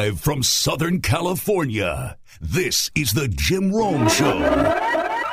[0.00, 4.38] Live from Southern California, this is the Jim Rome Show.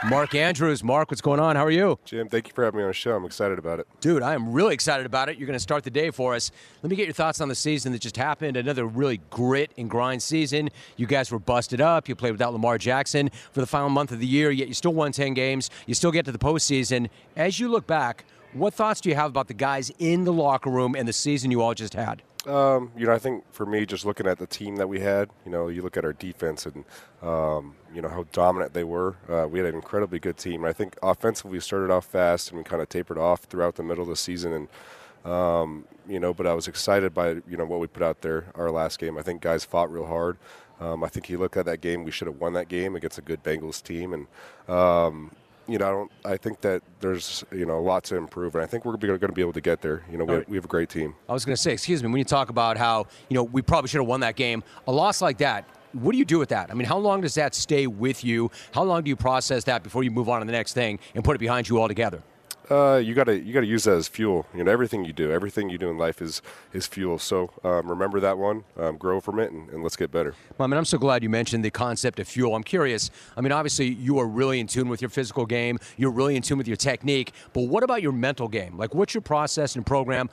[0.10, 0.84] Mark Andrews.
[0.84, 1.56] Mark, what's going on?
[1.56, 1.98] How are you?
[2.04, 3.16] Jim, thank you for having me on the show.
[3.16, 3.88] I'm excited about it.
[4.02, 5.38] Dude, I am really excited about it.
[5.38, 6.52] You're going to start the day for us.
[6.84, 8.58] Let me get your thoughts on the season that just happened.
[8.58, 10.70] Another really grit and grind season.
[10.98, 12.10] You guys were busted up.
[12.10, 14.94] You played without Lamar Jackson for the final month of the year, yet you still
[14.94, 15.70] won 10 games.
[15.86, 17.08] You still get to the postseason.
[17.38, 20.70] As you look back, what thoughts do you have about the guys in the locker
[20.70, 22.22] room and the season you all just had?
[22.48, 25.30] Um, you know, I think for me, just looking at the team that we had,
[25.44, 26.86] you know, you look at our defense and,
[27.22, 29.18] um, you know, how dominant they were.
[29.28, 30.64] Uh, we had an incredibly good team.
[30.64, 33.84] I think offensively, we started off fast and we kind of tapered off throughout the
[33.84, 34.54] middle of the season.
[34.54, 38.22] And, um, you know, but I was excited by, you know, what we put out
[38.22, 39.18] there our last game.
[39.18, 40.38] I think guys fought real hard.
[40.80, 43.18] Um, I think you look at that game, we should have won that game against
[43.18, 44.14] a good Bengals team.
[44.14, 45.32] And, um,
[45.68, 46.12] you know, I don't.
[46.26, 49.20] I think that there's you know a lot to improve, and I think we're going
[49.20, 50.04] to be able to get there.
[50.10, 51.16] You know, we, we have a great team.
[51.28, 53.62] I was going to say, excuse me, when you talk about how you know we
[53.62, 55.66] probably should have won that game, a loss like that.
[55.94, 56.70] What do you do with that?
[56.70, 58.52] I mean, how long does that stay with you?
[58.74, 61.24] How long do you process that before you move on to the next thing and
[61.24, 62.22] put it behind you altogether?
[62.70, 64.46] Uh, you gotta you gotta use that as fuel.
[64.54, 66.42] You know, everything you do, everything you do in life is
[66.74, 67.18] is fuel.
[67.18, 70.36] So um, remember that one, um, grow from it, and, and, let's get better.
[70.58, 72.56] Well, I mean, I'm so glad you mentioned the concept of fuel.
[72.56, 73.10] I'm curious.
[73.38, 75.80] I mean, obviously you are really in tune with your physical game.
[75.96, 77.32] You're really in tune with your technique.
[77.54, 78.78] But what about your mental game?
[78.78, 80.30] Like, what's your process and program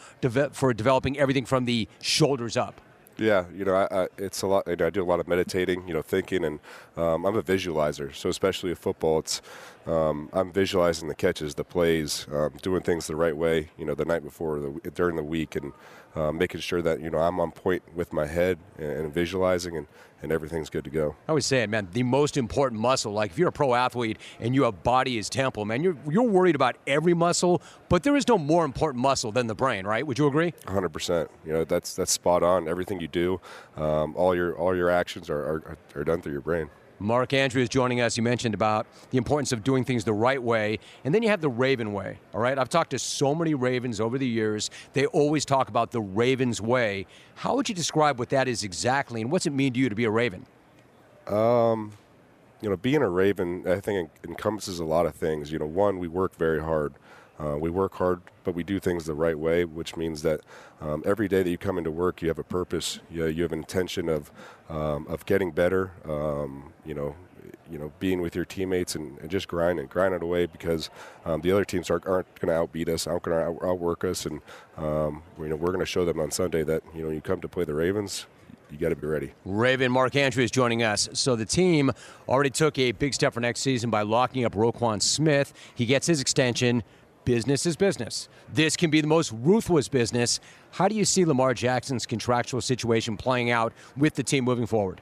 [0.52, 2.80] for developing everything from the shoulders up?
[3.16, 4.66] Yeah, you know, I, I, it's a lot.
[4.66, 6.58] You know, I do a lot of meditating, you know, thinking, and
[6.96, 8.12] um, I'm a visualizer.
[8.14, 9.40] So especially with football, it's
[9.86, 13.70] um, I'm visualizing the catches, the plays, um, doing things the right way.
[13.76, 15.72] You know, the night before, the, during the week, and
[16.14, 19.76] um, making sure that you know I'm on point with my head and, and, visualizing,
[19.76, 19.86] and,
[20.22, 21.16] and everything's good to go.
[21.28, 21.88] I always say it, man.
[21.92, 23.12] The most important muscle.
[23.12, 26.22] Like if you're a pro athlete and you have body as temple, man, you're you're
[26.22, 30.06] worried about every muscle, but there is no more important muscle than the brain, right?
[30.06, 30.54] Would you agree?
[30.64, 30.88] 100.
[30.90, 32.68] percent You know, that's that's spot on.
[32.68, 33.40] Everything you do,
[33.76, 36.70] um, all your all your actions are, are, are done through your brain.
[36.98, 38.16] Mark Andrews joining us.
[38.16, 40.78] You mentioned about the importance of doing things the right way.
[41.04, 42.58] And then you have the Raven way, all right?
[42.58, 44.70] I've talked to so many Ravens over the years.
[44.92, 47.06] They always talk about the Ravens way.
[47.36, 49.94] How would you describe what that is exactly, and what's it mean to you to
[49.94, 50.46] be a Raven?
[51.26, 51.92] Um,
[52.60, 55.52] you know, being a Raven, I think encompasses a lot of things.
[55.52, 56.94] You know, one, we work very hard.
[57.42, 60.40] Uh, we work hard, but we do things the right way, which means that
[60.80, 63.00] um, every day that you come into work, you have a purpose.
[63.10, 64.30] You, you have an intention of
[64.68, 65.92] um, of getting better.
[66.04, 67.16] Um, you know,
[67.70, 70.90] you know, being with your teammates and, and just grinding, grinding away because
[71.24, 74.04] um, the other teams aren't, aren't going to outbeat us, aren't going to out, outwork
[74.04, 74.40] us, and
[74.76, 77.40] um, you know we're going to show them on Sunday that you know you come
[77.40, 78.26] to play the Ravens,
[78.70, 79.32] you got to be ready.
[79.44, 81.08] Raven Mark Andrews joining us.
[81.12, 81.92] So the team
[82.28, 85.52] already took a big step for next season by locking up Roquan Smith.
[85.74, 86.82] He gets his extension
[87.24, 88.28] business is business.
[88.52, 90.40] This can be the most ruthless business.
[90.72, 95.00] How do you see Lamar Jackson's contractual situation playing out with the team moving forward?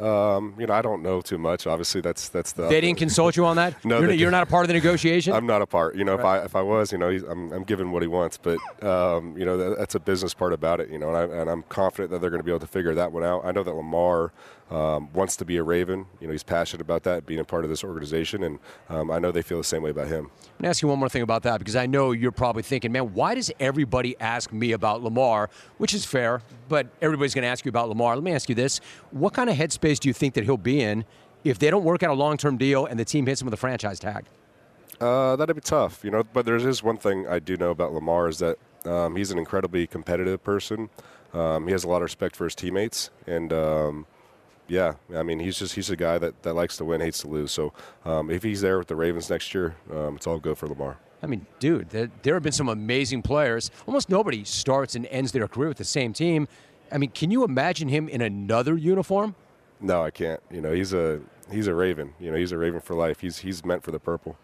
[0.00, 1.66] Um, you know, I don't know too much.
[1.66, 2.68] Obviously, that's that's the.
[2.68, 3.84] They didn't consult you on that.
[3.84, 5.34] no, you're, you're, not a part of the negotiation.
[5.34, 5.94] I'm not a part.
[5.94, 6.20] You know, right.
[6.20, 9.36] if I if I was, you know, I'm I'm giving what he wants, but um,
[9.36, 10.88] you know, that, that's a business part about it.
[10.88, 13.12] You know, and, I, am confident that they're going to be able to figure that
[13.12, 13.44] one out.
[13.44, 14.32] I know that Lamar
[14.70, 16.06] um, wants to be a Raven.
[16.20, 18.58] You know, he's passionate about that, being a part of this organization, and
[18.88, 20.30] um, I know they feel the same way about him.
[20.54, 22.92] Let me ask you one more thing about that because I know you're probably thinking,
[22.92, 25.50] man, why does everybody ask me about Lamar?
[25.78, 28.14] Which is fair, but everybody's going to ask you about Lamar.
[28.14, 28.80] Let me ask you this:
[29.10, 31.04] What kind of headspace do you think that he'll be in
[31.42, 33.58] if they don't work out a long-term deal and the team hits him with a
[33.58, 34.26] franchise tag?
[35.00, 36.22] Uh, that'd be tough, you know.
[36.22, 39.38] But there is one thing I do know about Lamar is that um, he's an
[39.38, 40.90] incredibly competitive person.
[41.32, 44.06] Um, he has a lot of respect for his teammates, and um,
[44.70, 47.28] yeah, I mean, he's just he's a guy that, that likes to win, hates to
[47.28, 47.50] lose.
[47.50, 47.72] So
[48.04, 50.96] um, if he's there with the Ravens next year, um, it's all good for Lamar.
[51.22, 53.70] I mean, dude, there, there, have been some amazing players.
[53.86, 56.48] Almost nobody starts and ends their career with the same team.
[56.90, 59.34] I mean, can you imagine him in another uniform?
[59.80, 60.40] No, I can't.
[60.50, 61.20] You know, he's a
[61.50, 62.14] he's a Raven.
[62.20, 63.20] You know, he's a Raven for life.
[63.20, 64.36] He's he's meant for the purple.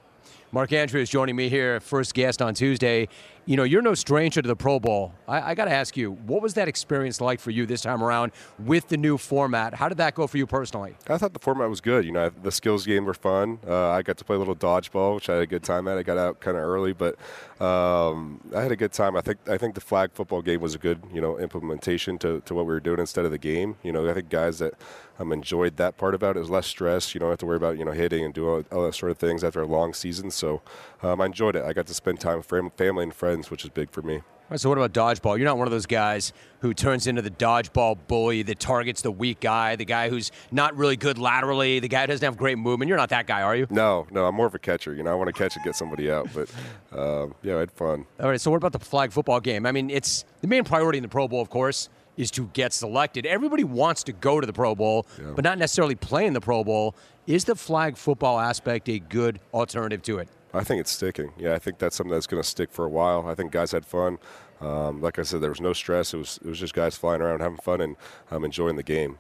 [0.53, 3.09] Mark Andrews joining me here, first guest on Tuesday.
[3.47, 5.13] You know, you're no stranger to the Pro Bowl.
[5.29, 8.03] I, I got to ask you, what was that experience like for you this time
[8.03, 9.75] around with the new format?
[9.75, 10.97] How did that go for you personally?
[11.09, 12.05] I thought the format was good.
[12.05, 13.61] You know, the skills game were fun.
[13.67, 15.97] Uh, I got to play a little dodgeball, which I had a good time at.
[15.97, 17.17] I got out kind of early, but
[17.61, 19.15] um, I had a good time.
[19.15, 22.41] I think I think the flag football game was a good, you know, implementation to,
[22.41, 23.77] to what we were doing instead of the game.
[23.85, 24.75] You know, I think guys that
[25.19, 26.39] um, enjoyed that part about it.
[26.39, 27.15] It was less stress.
[27.15, 29.11] You don't have to worry about you know hitting and doing all, all that sort
[29.11, 30.31] of things after a long season.
[30.31, 30.63] So
[31.03, 31.65] um, I enjoyed it.
[31.65, 32.47] I got to spend time with
[32.77, 34.23] family and friends, which is big for me.
[34.49, 35.39] Right, so what about dodgeball?
[35.39, 39.11] You're not one of those guys who turns into the dodgeball bully that targets the
[39.11, 42.57] weak guy, the guy who's not really good laterally, the guy who doesn't have great
[42.57, 42.89] movement.
[42.89, 43.67] You're not that guy, are you?
[43.71, 44.25] No, no.
[44.25, 44.95] I'm more of a catcher.
[44.95, 46.29] You know, I want to catch and get somebody out.
[46.33, 46.49] But
[46.97, 48.07] uh, yeah, I had fun.
[48.21, 48.41] All right.
[48.41, 49.67] So what about the flag football game?
[49.67, 52.73] I mean, it's the main priority in the Pro Bowl, of course is to get
[52.73, 53.27] selected.
[53.27, 56.65] Everybody wants to go to the Pro Bowl, but not necessarily play in the Pro
[56.65, 56.95] Bowl.
[57.27, 60.29] Is the flag football aspect a good alternative to it?
[60.55, 61.33] I think it's sticking.
[61.37, 63.27] Yeah, I think that's something that's going to stick for a while.
[63.27, 64.19] I think guys had fun.
[64.61, 66.15] Um, like I said, there was no stress.
[66.15, 67.97] It was it was just guys flying around having fun and
[68.31, 69.19] um, enjoying the game.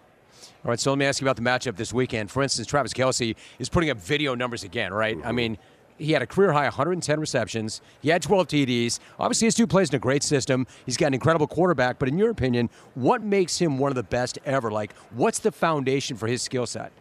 [0.64, 2.31] All right, so let me ask you about the matchup this weekend.
[2.31, 5.16] For instance, Travis Kelce is putting up video numbers again, right?
[5.16, 5.28] Mm-hmm.
[5.28, 5.58] I mean,
[5.98, 7.81] he had a career high 110 receptions.
[8.00, 8.98] He had 12 TDs.
[9.19, 10.66] Obviously, his two plays in a great system.
[10.84, 11.98] He's got an incredible quarterback.
[11.98, 14.70] But in your opinion, what makes him one of the best ever?
[14.70, 16.93] Like, what's the foundation for his skill set?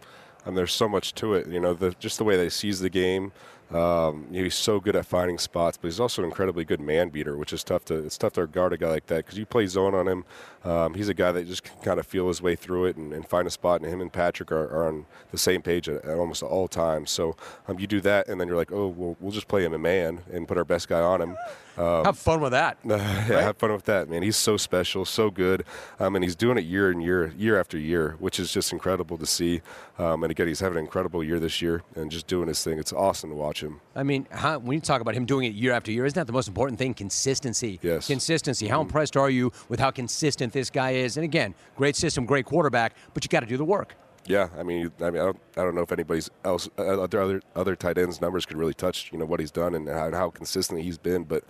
[0.45, 1.47] And there's so much to it.
[1.47, 3.31] You know, the, just the way they sees the game.
[3.71, 7.36] Um, he's so good at finding spots, but he's also an incredibly good man beater,
[7.36, 7.95] which is tough to.
[7.95, 10.24] It's tough to guard a guy like that because you play zone on him.
[10.65, 13.13] Um, he's a guy that just can kind of feel his way through it and,
[13.13, 13.81] and find a spot.
[13.81, 17.12] And him and Patrick are, are on the same page at, at almost all times.
[17.12, 17.35] So
[17.67, 19.79] um, you do that, and then you're like, oh, well, we'll just play him a
[19.79, 21.38] man and put our best guy on him.
[21.77, 22.77] Um, have fun with that.
[22.85, 22.97] yeah,
[23.41, 24.23] have fun with that, man.
[24.23, 25.65] He's so special, so good,
[26.00, 29.18] um, and he's doing it year and year, year after year, which is just incredible
[29.18, 29.61] to see.
[29.97, 32.79] Um, and again, he's having an incredible year this year and just doing his thing.
[32.79, 33.81] It's awesome to watch him.
[33.95, 36.27] I mean, how, when you talk about him doing it year after year, isn't that
[36.27, 36.94] the most important thing?
[36.94, 37.79] Consistency.
[37.81, 38.07] Yes.
[38.07, 38.68] Consistency.
[38.68, 41.18] How impressed are you with how consistent this guy is?
[41.18, 43.96] And again, great system, great quarterback, but you got to do the work.
[44.25, 47.22] Yeah, I mean, I mean, I don't, I don't know if anybody's else, uh, other
[47.22, 50.12] other other tight ends numbers could really touch, you know, what he's done and how,
[50.12, 51.25] how consistent he's been.
[51.25, 51.44] But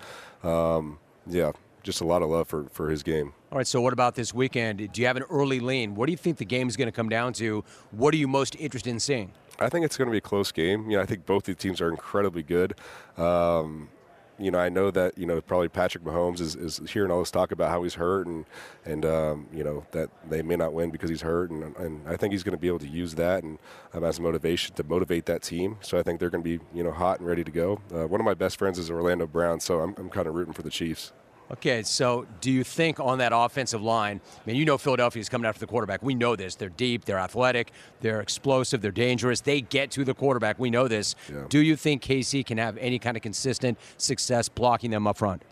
[0.44, 1.54] um, yeah,
[1.84, 3.34] just a lot of love for, for his game.
[3.52, 4.92] All right, so what about this weekend?
[4.92, 5.96] Do you have an early lean?
[5.96, 7.63] What do you think the game is going to come down to?
[7.92, 9.31] What are you most interested in seeing?
[9.57, 10.90] I think it's going to be a close game.
[10.90, 12.75] You know, I think both the teams are incredibly good.
[13.18, 13.88] Um,
[14.37, 17.31] you know, I know that you know probably Patrick Mahomes is, is hearing all this
[17.31, 18.45] talk about how he's hurt and
[18.85, 22.15] and um, you know that they may not win because he's hurt and, and I
[22.15, 23.59] think he's going to be able to use that and
[23.93, 25.77] um, as motivation to motivate that team.
[25.81, 27.81] So I think they're going to be you know hot and ready to go.
[27.93, 30.53] Uh, one of my best friends is Orlando Brown, so I'm, I'm kind of rooting
[30.53, 31.13] for the Chiefs.
[31.51, 35.30] Okay, so do you think on that offensive line, I mean, you know Philadelphia is
[35.30, 36.01] coming after the quarterback.
[36.01, 36.56] We know this.
[36.56, 37.71] They're deep, they're athletic,
[38.01, 39.42] they're explosive, they're dangerous.
[39.42, 40.57] They get to the quarterback.
[40.57, 41.15] We know this.
[41.31, 41.45] Yeah.
[41.47, 45.44] Do you think KC can have any kind of consistent success blocking them up front?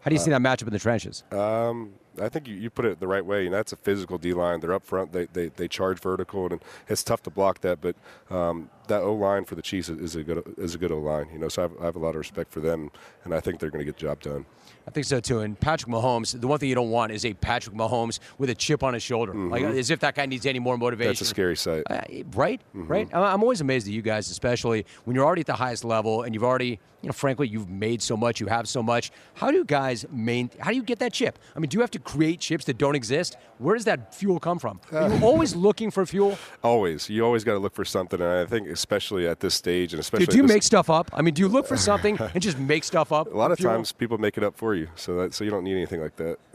[0.00, 1.22] How do you see that matchup in the trenches?
[1.30, 4.32] Um, I think you, you put it the right way, and that's a physical D
[4.32, 4.60] line.
[4.60, 7.80] They're up front, they, they, they charge vertical, and it's tough to block that.
[7.80, 7.96] But
[8.30, 11.28] um, that O line for the Chiefs is, a good is a good O line.
[11.32, 12.90] You know, so I have, I have a lot of respect for them,
[13.24, 14.44] and I think they're going to get the job done.
[14.86, 15.40] I think so too.
[15.40, 18.54] And Patrick Mahomes, the one thing you don't want is a Patrick Mahomes with a
[18.54, 21.12] chip on his shoulder, like as if that guy needs any more motivation.
[21.12, 21.18] Mm-hmm.
[21.18, 21.82] That's a scary sight.
[21.88, 22.00] Uh,
[22.34, 23.08] right, right.
[23.12, 26.22] I- I'm always amazed at you guys, especially when you're already at the highest level
[26.22, 29.12] and you've already, you know, frankly, you've made so much, you have so much.
[29.34, 30.50] How do you guys main?
[30.58, 31.38] How do you get that chip?
[31.54, 33.36] I mean, do you have to create chips that don't exist?
[33.58, 34.80] Where does that fuel come from?
[34.92, 36.38] Are you always looking for fuel?
[36.64, 39.92] Always, you always got to look for something, and I think especially at this stage,
[39.92, 41.10] and especially Do, do you make stuff up?
[41.12, 43.32] I mean, do you look for something and just make stuff up?
[43.32, 45.64] a lot of times people make it up for you, so that so you don't
[45.64, 46.38] need anything like that.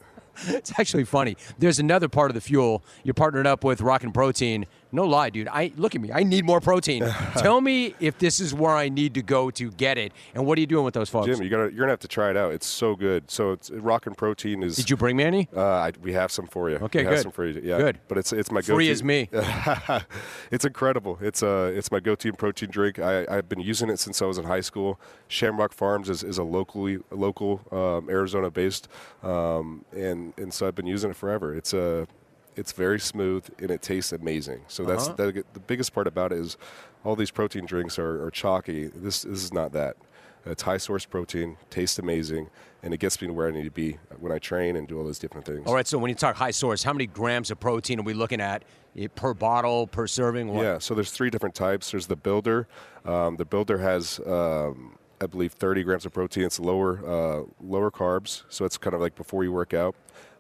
[0.48, 1.38] It's actually funny.
[1.60, 2.83] There's another part of the fuel.
[3.06, 4.66] You're partnered up with Rockin' Protein.
[4.95, 5.50] No lie, dude.
[5.50, 6.09] I look at me.
[6.13, 7.03] I need more protein.
[7.38, 10.13] Tell me if this is where I need to go to get it.
[10.33, 11.27] And what are you doing with those folks?
[11.27, 12.53] Jim, you gotta you're gonna have to try it out.
[12.53, 13.30] It's so good.
[13.30, 14.77] So it's Rockin' Protein is.
[14.77, 15.50] Did you bring me any?
[15.53, 16.77] Uh, I, we have some for you.
[16.77, 17.24] Okay, we have good.
[17.24, 17.59] some for you.
[17.62, 18.00] Yeah, Good.
[18.07, 18.92] But it's it's my Free go-to.
[18.92, 19.30] as me.
[20.51, 21.18] it's incredible.
[21.21, 22.98] It's uh it's my go-to protein drink.
[22.98, 24.98] I, I've been using it since I was in high school.
[25.27, 28.88] Shamrock Farms is, is a locally local um, Arizona based,
[29.24, 31.53] um, and and so I've been using it forever.
[31.53, 32.07] It's a
[32.55, 34.62] it's very smooth and it tastes amazing.
[34.67, 35.15] So that's Uh-huh.
[35.31, 36.57] the, the biggest part about it is
[37.03, 38.88] all these protein drinks are, are chalky.
[38.88, 39.97] This this is not that.
[40.45, 42.50] It's high source protein, tastes amazing,
[42.83, 44.95] and it gets me to where I need to be when I train and do
[45.00, 45.63] all those different things.
[45.65, 45.88] All right.
[45.88, 48.63] So when you talk high source, how many grams of protein are we looking at
[48.97, 50.47] Eh, per bottle, per serving?
[50.53, 50.63] What?
[50.63, 51.91] Yeah, so there's three different types.
[51.91, 52.65] There's the builder.
[53.03, 56.45] Um, the builder has, um, I believe, 30 grams of protein.
[56.45, 59.95] It's lower, uh, lower carbs, so it's kind of like before you work out.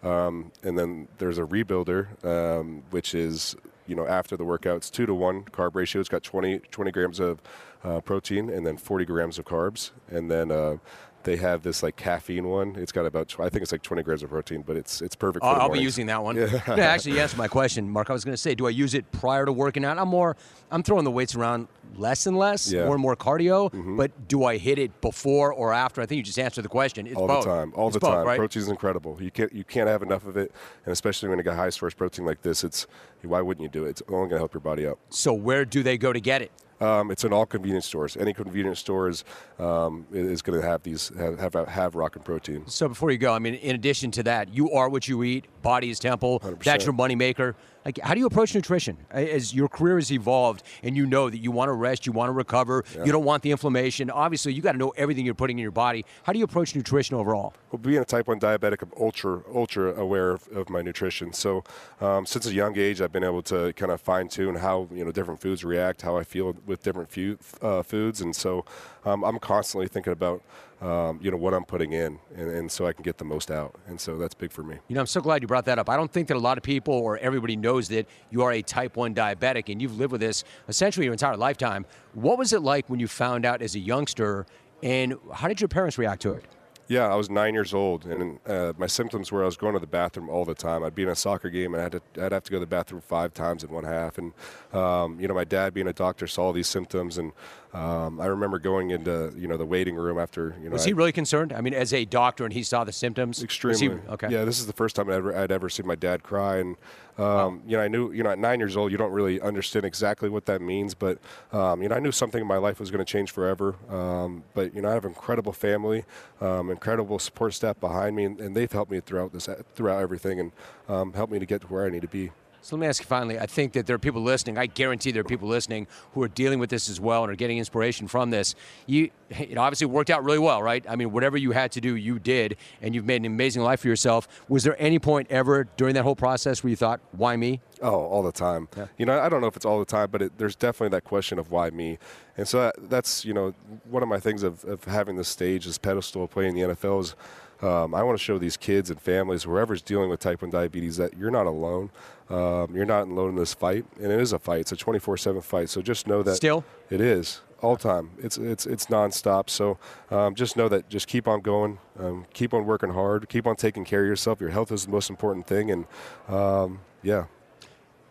[0.05, 3.55] Um, and then there's a rebuilder, um, which is
[3.87, 5.99] you know after the workouts two to one carb ratio.
[5.99, 7.41] It's got 20, 20 grams of
[7.83, 9.91] uh, protein and then 40 grams of carbs.
[10.09, 10.77] And then uh,
[11.25, 12.75] they have this like caffeine one.
[12.77, 15.15] It's got about tw- I think it's like 20 grams of protein, but it's it's
[15.15, 15.43] perfect.
[15.43, 16.37] For I'll, be using that one.
[16.37, 16.61] Yeah.
[16.67, 18.09] actually, you answered my question, Mark.
[18.09, 19.97] I was going to say, do I use it prior to working out?
[19.97, 20.37] I'm more,
[20.71, 21.67] I'm throwing the weights around
[21.97, 22.79] less and less, Yeah.
[22.79, 22.85] Mm-hmm.
[22.85, 23.97] more and more cardio.
[23.97, 26.01] But do I hit it before or after?
[26.01, 27.07] I think you just answered the question.
[27.07, 27.43] It's all both.
[27.43, 28.27] the time, all It's the both, time.
[28.27, 28.37] right?
[28.37, 29.17] Protein's incredible.
[29.19, 30.51] You can't you can't have enough of it,
[30.85, 32.87] and especially when you got high source protein like this, it's
[33.23, 33.89] why wouldn't you do it?
[33.89, 34.99] It's only going to help your body out.
[35.09, 36.51] So where do they go to get it?
[36.81, 38.17] Um, it's in all convenience stores.
[38.17, 39.23] Any convenience stores
[39.59, 42.67] um, is going to have these have have, have Rockin' Protein.
[42.67, 45.45] So before you go, I mean, in addition to that, you are what you eat.
[45.61, 46.39] Body is temple.
[46.39, 46.85] That's 100%.
[46.85, 47.55] your moneymaker.
[47.85, 51.37] Like, how do you approach nutrition as your career has evolved and you know that
[51.37, 53.05] you want to rest, you want to recover, yeah.
[53.05, 54.09] you don't want the inflammation?
[54.09, 56.03] Obviously, you got to know everything you're putting in your body.
[56.23, 57.53] How do you approach nutrition overall?
[57.71, 61.31] Well, being a type 1 diabetic, I'm ultra, ultra aware of, of my nutrition.
[61.31, 61.63] So,
[62.01, 65.05] um, since a young age, I've been able to kind of fine tune how, you
[65.05, 68.19] know, different foods react, how I feel with different fu- uh, foods.
[68.19, 68.65] And so,
[69.05, 70.41] um, I'm constantly thinking about
[70.81, 73.49] um, you know what I'm putting in, and, and, so I can get the most
[73.49, 73.75] out.
[73.87, 74.77] And so that's big for me.
[74.87, 75.89] You know, I'm so glad you brought that up.
[75.89, 78.61] I don't think that a lot of people or everybody knows that you are a
[78.61, 81.85] Type One diabetic, and you've lived with this essentially your entire lifetime.
[82.13, 84.45] What was it like when you found out as a youngster,
[84.83, 86.45] and how did your parents react to it?
[86.87, 89.79] Yeah, I was nine years old, and uh, my symptoms were I was going to
[89.79, 90.83] the bathroom all the time.
[90.83, 92.67] I'd be in a soccer game, and I'd, to, I'd have to go to the
[92.67, 94.19] bathroom five times in one half.
[94.19, 94.33] And
[94.71, 97.31] um, you know, my dad, being a doctor, saw these symptoms, and
[97.73, 100.73] um, I remember going into you know the waiting room after you know.
[100.73, 101.53] Was he really concerned?
[101.53, 103.41] I mean, as a doctor, and he saw the symptoms.
[103.41, 103.79] Extremely.
[103.79, 104.29] He, okay.
[104.29, 106.77] Yeah, this is the first time I'd ever, I'd ever seen my dad cry, and
[107.17, 109.85] um, you know, I knew you know at nine years old, you don't really understand
[109.85, 111.17] exactly what that means, but
[111.51, 113.75] um, you know, I knew something in my life was going to change forever.
[113.89, 116.05] Um, but you know, I have an incredible family,
[116.41, 120.39] um, incredible support staff behind me, and, and, they've helped me throughout this throughout everything,
[120.39, 120.51] and
[120.87, 122.31] um, helped me to get to where I need to be.
[122.65, 123.37] So let me ask you finally.
[123.37, 124.57] I think that there are people listening.
[124.57, 127.35] I guarantee there are people listening who are dealing with this as well and are
[127.35, 128.55] getting inspiration from this.
[128.87, 130.83] You, it obviously worked out really well, right?
[130.89, 133.81] I mean, whatever you had to do, you did, and you've made an amazing life
[133.81, 134.27] for yourself.
[134.49, 137.61] Was there any point ever during that whole process where you thought, "Why me"?
[137.83, 138.67] Oh, all the time.
[138.75, 138.87] Yeah.
[138.97, 141.03] You know, I don't know if it's all the time, but it, there's definitely that
[141.03, 141.99] question of why me.
[142.35, 143.53] And so that, that's you know
[143.83, 147.15] one of my things of, of having this stage, this pedestal, playing the NFL is
[147.61, 150.97] um, I want to show these kids and families, whoever's dealing with type 1 diabetes,
[150.97, 151.91] that you're not alone.
[152.29, 154.61] Um, you're not alone in this fight, and it is a fight.
[154.61, 155.69] It's a 24/7 fight.
[155.69, 158.11] So just know that still it is all time.
[158.17, 159.49] It's it's it's nonstop.
[159.49, 159.77] So
[160.09, 160.89] um, just know that.
[160.89, 161.77] Just keep on going.
[161.99, 163.29] Um, keep on working hard.
[163.29, 164.41] Keep on taking care of yourself.
[164.41, 165.85] Your health is the most important thing, and
[166.27, 167.25] um, yeah.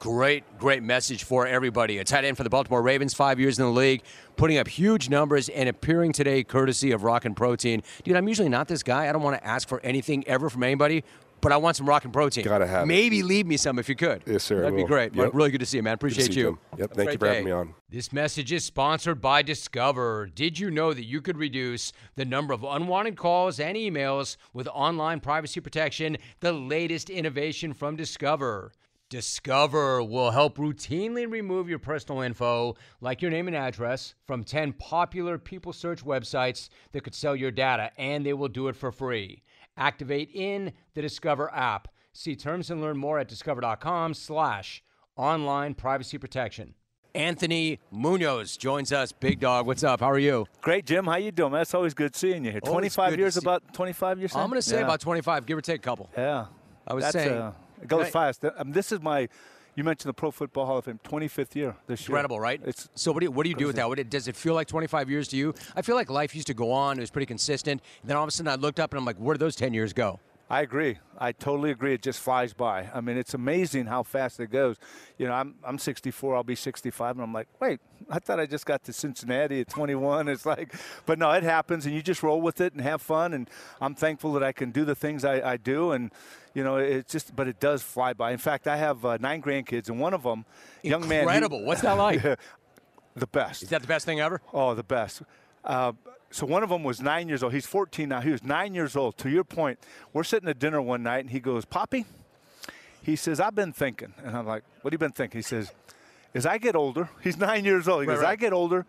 [0.04, 1.96] Great, great message for everybody.
[1.96, 4.02] A tight end for the Baltimore Ravens, five years in the league,
[4.37, 7.82] putting up huge numbers and appearing today courtesy of Rockin' Protein.
[8.02, 9.08] Dude, I'm usually not this guy.
[9.08, 11.04] I don't want to ask for anything ever from anybody,
[11.40, 12.44] but I want some Rockin' Protein.
[12.44, 13.25] Gotta have Maybe it.
[13.25, 14.23] leave me some if you could.
[14.26, 14.61] Yes, sir.
[14.61, 15.14] That'd be great.
[15.14, 15.30] Yep.
[15.32, 15.94] Really good to see you, man.
[15.94, 16.42] Appreciate you.
[16.42, 16.58] you.
[16.80, 16.92] Yep.
[16.92, 17.28] Thank you for day.
[17.28, 17.75] having me on.
[17.88, 20.26] This message is sponsored by Discover.
[20.34, 24.68] Did you know that you could reduce the number of unwanted calls and emails with
[24.68, 28.70] online privacy protection, the latest innovation from Discover?
[29.11, 34.73] Discover will help routinely remove your personal info, like your name and address, from 10
[34.73, 38.90] popular people search websites that could sell your data, and they will do it for
[38.90, 39.42] free.
[39.76, 41.88] Activate in the Discover app.
[42.14, 44.82] See terms and learn more at discover.com slash
[45.16, 46.75] online privacy protection.
[47.14, 49.12] Anthony Munoz joins us.
[49.12, 50.00] Big dog, what's up?
[50.00, 50.46] How are you?
[50.62, 51.04] Great, Jim.
[51.04, 51.52] How you doing?
[51.52, 51.61] Man?
[51.61, 52.61] It's always good seeing you here.
[52.61, 54.34] 25 years, about 25 years.
[54.34, 54.84] I'm going to say yeah.
[54.84, 56.11] about 25, give or take a couple.
[56.16, 56.46] Yeah.
[56.87, 57.32] I was That's, saying.
[57.32, 57.52] Uh,
[57.83, 58.45] it goes fast.
[58.57, 59.28] Um, this is my.
[59.76, 62.11] You mentioned the Pro Football Hall of Fame, 25th year this year.
[62.11, 62.61] Incredible, right?
[62.64, 63.88] It's so what do you, what do you do with that?
[63.88, 65.52] What, does it feel like 25 years to you?
[65.75, 66.97] I feel like life used to go on.
[66.97, 67.83] It was pretty consistent.
[68.02, 69.57] And then all of a sudden I looked up and I'm like, where did those
[69.57, 70.21] 10 years go?
[70.54, 70.99] I agree.
[71.18, 71.94] I totally agree.
[71.94, 72.88] It just flies by.
[72.94, 74.76] I mean, it's amazing how fast it goes.
[75.18, 76.37] You know, I'm I'm 64.
[76.37, 79.68] I'll be 65, and I'm like, wait, I thought I just got to Cincinnati at
[79.68, 80.28] 21.
[80.34, 80.73] It's like,
[81.06, 83.34] but no, it happens, and you just roll with it and have fun.
[83.34, 86.12] And I'm thankful that I can do the things I, I do, and
[86.54, 88.30] you know, it's just, but it does fly by.
[88.30, 90.44] In fact, I have uh, nine grandkids, and one of them,
[90.84, 91.64] young man, incredible.
[91.64, 92.23] What's that like?
[93.16, 93.64] the best.
[93.64, 94.40] Is that the best thing ever?
[94.52, 95.23] Oh, the best.
[95.64, 95.94] Uh,
[96.35, 97.53] so one of them was nine years old.
[97.53, 98.21] He's 14 now.
[98.21, 99.17] He was nine years old.
[99.19, 99.79] To your point,
[100.12, 102.07] we're sitting at dinner one night, and he goes, "Poppy,"
[103.00, 105.71] he says, "I've been thinking," and I'm like, "What have you been thinking?" He says,
[106.35, 108.03] "As I get older, he's nine years old.
[108.03, 108.31] He right, goes, right.
[108.31, 108.85] I get older."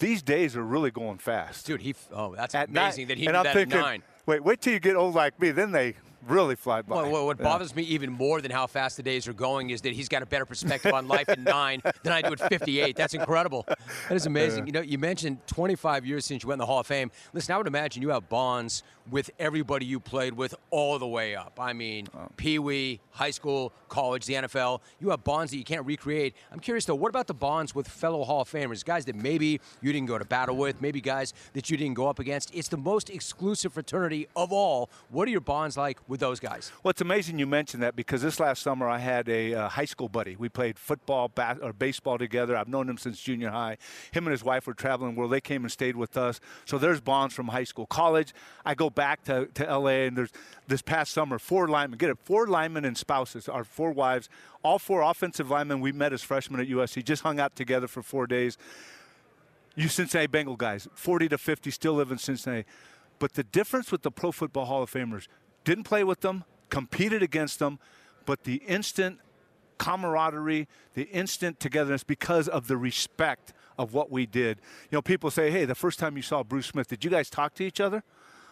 [0.00, 1.64] These days are really going fast.
[1.64, 4.02] Dude, he oh, that's at amazing nine, that he did that thinking, at nine.
[4.26, 5.50] Wait, wait till you get old like me.
[5.50, 5.94] Then they
[6.28, 7.08] really fly by.
[7.08, 9.92] Well, what bothers me even more than how fast the days are going is that
[9.92, 12.96] he's got a better perspective on life at nine than I do at 58.
[12.96, 13.64] That's incredible.
[13.66, 14.66] That is amazing.
[14.66, 17.10] You know, you mentioned 25 years since you went in the Hall of Fame.
[17.32, 21.34] Listen, I would imagine you have bonds with everybody you played with all the way
[21.34, 21.58] up.
[21.58, 22.28] I mean, oh.
[22.36, 24.80] Pee Wee, high school, college, the NFL.
[25.00, 26.34] You have bonds that you can't recreate.
[26.52, 29.60] I'm curious though, what about the bonds with fellow Hall of Famers, guys that maybe
[29.80, 32.54] you didn't go to battle with, maybe guys that you didn't go up against?
[32.54, 34.90] It's the most exclusive fraternity of all.
[35.10, 36.70] What are your bonds like with those guys?
[36.82, 39.86] Well, it's amazing you mentioned that because this last summer I had a uh, high
[39.86, 40.36] school buddy.
[40.36, 42.54] We played football bas- or baseball together.
[42.54, 43.78] I've known him since junior high.
[44.10, 45.32] Him and his wife were traveling world.
[45.32, 46.38] They came and stayed with us.
[46.66, 47.86] So there's bonds from high school.
[47.86, 50.32] College, I go back to, to LA and there's
[50.68, 54.28] this past summer, four linemen, get it, four linemen and spouses, our four wives,
[54.62, 58.02] all four offensive linemen we met as freshmen at USC, just hung out together for
[58.02, 58.58] four days.
[59.74, 62.66] You Cincinnati Bengal guys, 40 to 50, still live in Cincinnati.
[63.18, 65.28] But the difference with the Pro Football Hall of Famers,
[65.64, 67.78] didn't play with them, competed against them,
[68.24, 69.18] but the instant
[69.78, 74.58] camaraderie, the instant togetherness because of the respect of what we did.
[74.90, 77.28] You know, people say, hey, the first time you saw Bruce Smith, did you guys
[77.30, 78.02] talk to each other?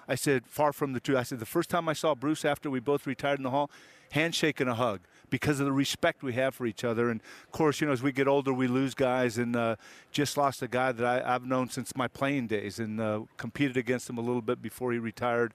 [0.09, 1.19] I said, far from the truth.
[1.19, 3.71] I said, the first time I saw Bruce after we both retired in the hall,
[4.11, 7.11] handshake and a hug because of the respect we have for each other.
[7.11, 9.39] And of course, you know, as we get older, we lose guys.
[9.39, 9.77] And uh,
[10.11, 13.77] just lost a guy that I, have known since my playing days and uh, competed
[13.77, 15.55] against him a little bit before he retired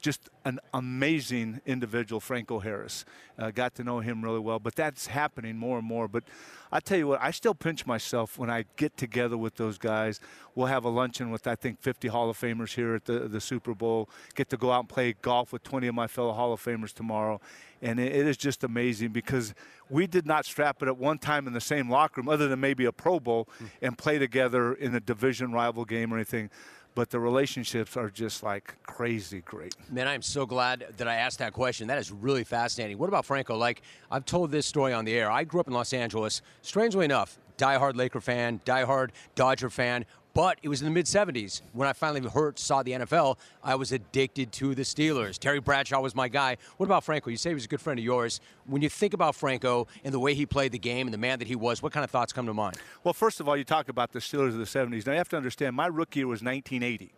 [0.00, 3.04] just an amazing individual, Franco Harris.
[3.38, 6.08] Uh, got to know him really well, but that's happening more and more.
[6.08, 6.24] But
[6.72, 10.20] I tell you what, I still pinch myself when I get together with those guys.
[10.54, 13.40] We'll have a luncheon with I think 50 Hall of Famers here at the the
[13.40, 14.08] Super Bowl.
[14.34, 16.92] Get to go out and play golf with 20 of my fellow Hall of Famers
[16.92, 17.40] tomorrow,
[17.82, 19.54] and it, it is just amazing because
[19.90, 22.60] we did not strap it at one time in the same locker room, other than
[22.60, 23.68] maybe a Pro Bowl, mm.
[23.80, 26.50] and play together in a division rival game or anything
[26.98, 29.72] but the relationships are just like crazy great.
[29.88, 31.86] Man, I'm so glad that I asked that question.
[31.86, 32.98] That is really fascinating.
[32.98, 33.56] What about Franco?
[33.56, 35.30] Like, I've told this story on the air.
[35.30, 36.42] I grew up in Los Angeles.
[36.60, 40.06] Strangely enough, diehard Laker fan, diehard Dodger fan.
[40.38, 43.38] But it was in the mid 70s when I finally heard, saw the NFL.
[43.60, 45.36] I was addicted to the Steelers.
[45.36, 46.58] Terry Bradshaw was my guy.
[46.76, 47.28] What about Franco?
[47.28, 48.40] You say he was a good friend of yours.
[48.64, 51.40] When you think about Franco and the way he played the game and the man
[51.40, 52.76] that he was, what kind of thoughts come to mind?
[53.02, 55.04] Well, first of all, you talk about the Steelers of the 70s.
[55.06, 57.10] Now, you have to understand, my rookie year was 1980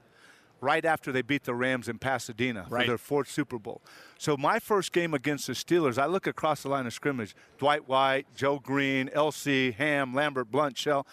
[0.63, 2.85] right after they beat the Rams in Pasadena right.
[2.85, 3.83] for their fourth Super Bowl.
[4.17, 7.87] So my first game against the Steelers, I look across the line of scrimmage: Dwight
[7.87, 11.07] White, Joe Greene, LC, Ham, Lambert, Blount, Shell.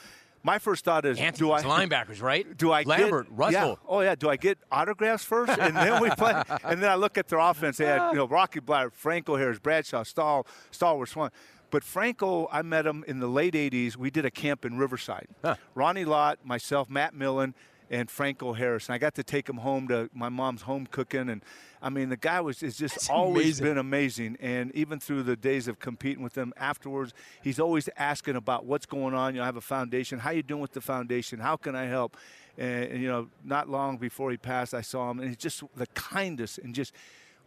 [0.47, 2.57] My first thought is, Anthony's do I linebackers right?
[2.57, 3.69] Do I Lambert, get, Russell?
[3.69, 4.15] Yeah, oh yeah.
[4.15, 6.41] Do I get autographs first, and then we play?
[6.63, 7.75] and then I look at their offense.
[7.75, 11.31] They had you know Rocky Bleier, Franco Harris, Bradshaw, Stahl, Stallworth Swann.
[11.69, 13.97] But Franco, I met him in the late 80s.
[13.97, 15.27] We did a camp in Riverside.
[15.43, 15.55] Huh.
[15.75, 17.53] Ronnie Lott, myself, Matt Millen,
[17.89, 18.87] and Franco Harris.
[18.87, 21.29] And I got to take him home to my mom's home cooking.
[21.29, 21.43] And
[21.81, 23.65] I mean, the guy was has just That's always amazing.
[23.65, 24.37] been amazing.
[24.39, 28.85] And even through the days of competing with him afterwards, he's always asking about what's
[28.85, 29.33] going on.
[29.33, 30.19] You know, I have a foundation.
[30.19, 31.39] How you doing with the foundation?
[31.39, 32.17] How can I help?
[32.57, 35.63] And, and you know, not long before he passed, I saw him, and he's just
[35.75, 36.93] the kindest and just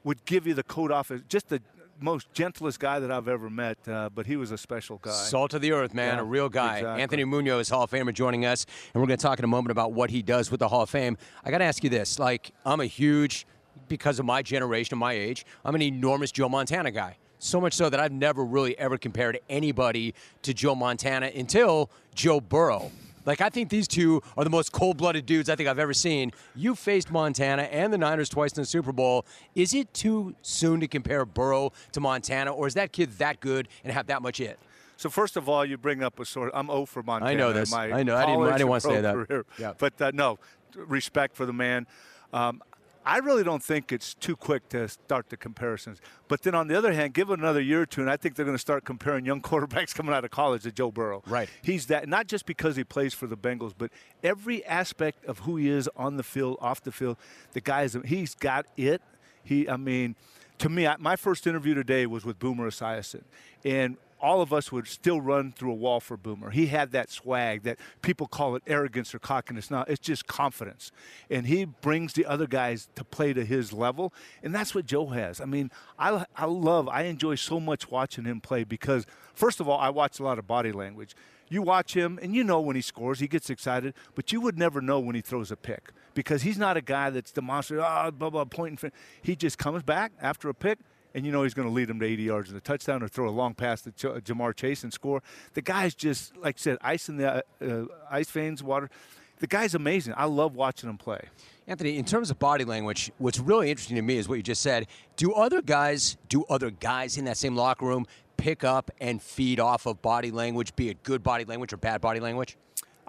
[0.05, 1.11] would give you the coat off.
[1.29, 1.61] Just the
[2.01, 5.11] most gentlest guy that I've ever met, uh, but he was a special guy.
[5.11, 6.79] Salt of the earth, man, yeah, a real guy.
[6.79, 7.03] Exactly.
[7.03, 9.71] Anthony Munoz, Hall of Famer, joining us, and we're going to talk in a moment
[9.71, 11.17] about what he does with the Hall of Fame.
[11.45, 13.47] I got to ask you this: like, I'm a huge,
[13.89, 17.17] because of my generation, of my age, I'm an enormous Joe Montana guy.
[17.39, 22.41] So much so that I've never really ever compared anybody to Joe Montana until Joe
[22.41, 22.91] Burrow.
[23.27, 25.95] Like, I think these two are the most cold blooded dudes I think I've ever
[25.95, 26.33] seen.
[26.55, 29.25] You faced Montana and the Niners twice in the Super Bowl.
[29.55, 33.69] Is it too soon to compare Burrow to Montana, or is that kid that good
[33.85, 34.59] and have that much it?
[34.97, 36.51] So first of all, you bring up a sort.
[36.51, 37.31] Of I'm 0 for Montana.
[37.31, 37.73] I know this.
[37.73, 38.17] I know.
[38.17, 39.45] I didn't, I didn't want to say that.
[39.59, 39.73] Yeah.
[39.79, 40.39] But uh, no,
[40.77, 41.87] respect for the man.
[42.33, 42.63] Um,
[43.05, 46.01] I really don't think it's too quick to start the comparisons.
[46.29, 48.35] But then on the other hand, give it another year or two, and I think
[48.35, 51.23] they're going to start comparing young quarterbacks coming out of college to Joe Burrow.
[51.27, 51.49] Right.
[51.63, 53.91] He's that not just because he plays for the Bengals, but
[54.23, 57.17] every aspect of who he is on the field, off the field.
[57.53, 59.03] The guy's he's got it.
[59.43, 60.17] He, I mean,
[60.59, 63.23] to me, I, my first interview today was with Boomer Esiason,
[63.65, 66.51] and all of us would still run through a wall for Boomer.
[66.51, 69.71] He had that swag that people call it arrogance or cockiness.
[69.71, 70.93] Now it's just confidence,
[71.29, 75.07] and he brings the other guys to play to his level, and that's what Joe
[75.07, 75.41] has.
[75.41, 79.69] I mean, I I love, I enjoy so much watching him play because first of
[79.69, 81.15] all, I watch a lot of body language.
[81.49, 84.57] You watch him, and you know when he scores, he gets excited, but you would
[84.57, 88.05] never know when he throws a pick because he's not a guy that's demonstrative, ah,
[88.07, 88.93] oh, blah, blah, pointing.
[89.21, 90.79] He just comes back after a pick,
[91.15, 93.09] and you know he's going to lead them to 80 yards and the touchdown or
[93.09, 95.23] throw a long pass to Ch- Ja'Marr Chase and score.
[95.55, 98.91] The guy's just, like I said, ice in the uh, ice veins, water.
[99.39, 100.15] The guy's amazing.
[100.17, 101.21] I love watching him play.
[101.67, 104.61] Anthony, in terms of body language, what's really interesting to me is what you just
[104.61, 104.87] said.
[105.17, 109.61] Do other guys, do other guys in that same locker room pick up and feed
[109.61, 112.57] off of body language, be it good body language or bad body language?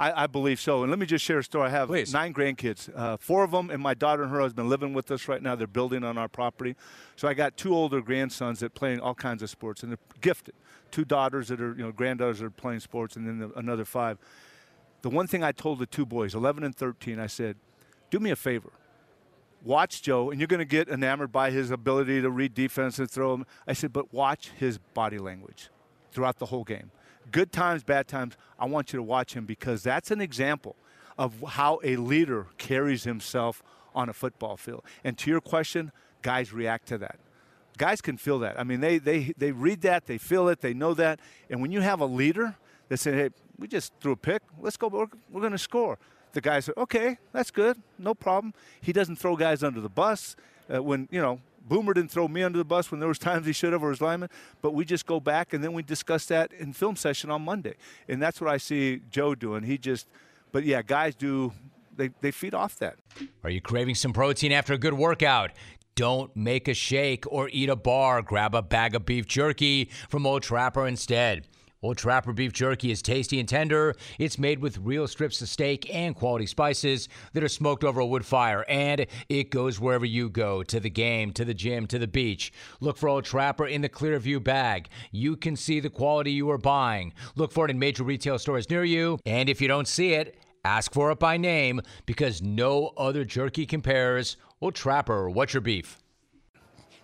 [0.01, 0.81] I, I, believe so.
[0.81, 1.67] And let me just share a story.
[1.67, 2.11] I have Please.
[2.11, 2.89] nine grandkids.
[2.95, 5.55] Uh, four of them, and my daughter and her husband living with us right now.
[5.55, 6.75] They're building on our property.
[7.15, 10.55] So I got two older grandsons that play all kinds of sports, and they're gifted.
[10.89, 13.85] Two daughters that are, you know, granddaughters that are playing sports, and then the, another
[13.85, 14.17] five.
[15.03, 17.57] The one thing I told the two boys, 11 and 13, I said,
[18.09, 18.71] do me a favor.
[19.63, 23.09] Watch Joe, and you're going to get enamored by his ability to read defense and
[23.09, 23.45] throw him.
[23.67, 25.69] I said, but watch his body language
[26.11, 26.89] throughout the whole game
[27.31, 30.75] good times, bad times, I want you to watch him because that's an example
[31.17, 33.61] of how a leader carries himself
[33.93, 34.83] on a football field.
[35.03, 37.19] And to your question, guys react to that.
[37.77, 38.59] Guys can feel that.
[38.59, 41.19] I mean, they, they, they read that, they feel it, they know that.
[41.49, 42.55] And when you have a leader
[42.89, 45.97] that says, hey, we just threw a pick, let's go, we're, we're going to score.
[46.33, 48.53] The guy said, okay, that's good, no problem.
[48.79, 50.35] He doesn't throw guys under the bus.
[50.73, 53.45] Uh, when, you know, Boomer didn't throw me under the bus when there was times
[53.45, 54.29] he should have or his lineman,
[54.61, 57.75] but we just go back and then we discuss that in film session on Monday.
[58.07, 59.63] And that's what I see Joe doing.
[59.63, 60.07] He just,
[60.51, 61.53] but yeah, guys do,
[61.95, 62.97] they, they feed off that.
[63.43, 65.51] Are you craving some protein after a good workout?
[65.95, 68.21] Don't make a shake or eat a bar.
[68.21, 71.47] Grab a bag of beef jerky from Old Trapper instead.
[71.83, 73.95] Old Trapper beef jerky is tasty and tender.
[74.19, 78.05] It's made with real strips of steak and quality spices that are smoked over a
[78.05, 81.97] wood fire, and it goes wherever you go to the game, to the gym, to
[81.97, 82.53] the beach.
[82.81, 84.89] Look for Old Trapper in the Clearview bag.
[85.11, 87.13] You can see the quality you are buying.
[87.35, 90.37] Look for it in major retail stores near you, and if you don't see it,
[90.63, 94.37] ask for it by name because no other jerky compares.
[94.61, 96.00] Old Trapper, what's your beef?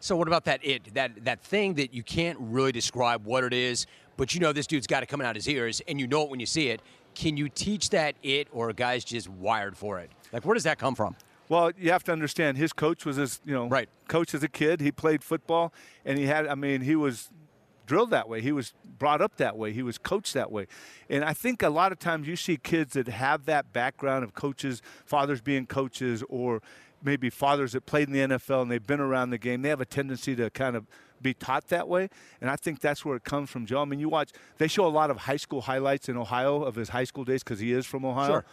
[0.07, 3.51] So what about that it that that thing that you can't really describe what it
[3.51, 6.23] is, but you know this dude's got it coming out his ears, and you know
[6.23, 6.81] it when you see it.
[7.13, 10.09] Can you teach that it, or a guy's just wired for it?
[10.31, 11.17] Like where does that come from?
[11.49, 13.89] Well, you have to understand his coach was his, you know, right.
[14.07, 14.79] coach as a kid.
[14.79, 15.73] He played football,
[16.05, 16.47] and he had.
[16.47, 17.29] I mean, he was
[17.85, 18.39] drilled that way.
[18.39, 19.73] He was brought up that way.
[19.73, 20.67] He was coached that way.
[21.09, 24.33] And I think a lot of times you see kids that have that background of
[24.33, 26.61] coaches, fathers being coaches, or
[27.03, 29.61] maybe fathers that played in the NFL and they've been around the game.
[29.61, 30.85] They have a tendency to kind of
[31.21, 32.09] be taught that way.
[32.41, 33.81] And I think that's where it comes from, Joe.
[33.81, 36.75] I mean, you watch, they show a lot of high school highlights in Ohio of
[36.75, 38.27] his high school days because he is from Ohio.
[38.27, 38.45] Sure.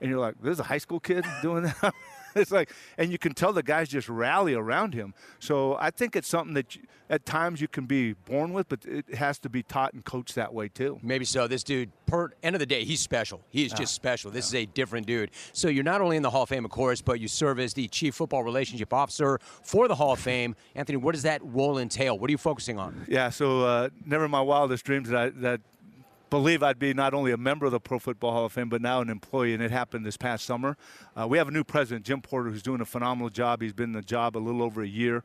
[0.00, 1.94] And you're like, there's a high school kid doing that?
[2.34, 5.14] it's like, and you can tell the guys just rally around him.
[5.38, 8.84] So I think it's something that you, at times you can be born with, but
[8.84, 10.98] it has to be taught and coached that way too.
[11.02, 11.46] Maybe so.
[11.46, 13.40] This dude, per end of the day, he's special.
[13.48, 14.30] He is just special.
[14.30, 15.30] This is a different dude.
[15.52, 17.74] So you're not only in the Hall of Fame, of course, but you serve as
[17.74, 20.54] the Chief Football Relationship Officer for the Hall of Fame.
[20.74, 22.18] Anthony, what does that role entail?
[22.18, 23.06] What are you focusing on?
[23.08, 25.60] Yeah, so uh, never in my wildest dreams that I, that
[26.30, 28.82] believe I'd be not only a member of the Pro Football Hall of Fame, but
[28.82, 30.76] now an employee, and it happened this past summer.
[31.16, 33.62] Uh, we have a new president, Jim Porter, who's doing a phenomenal job.
[33.62, 35.24] He's been in the job a little over a year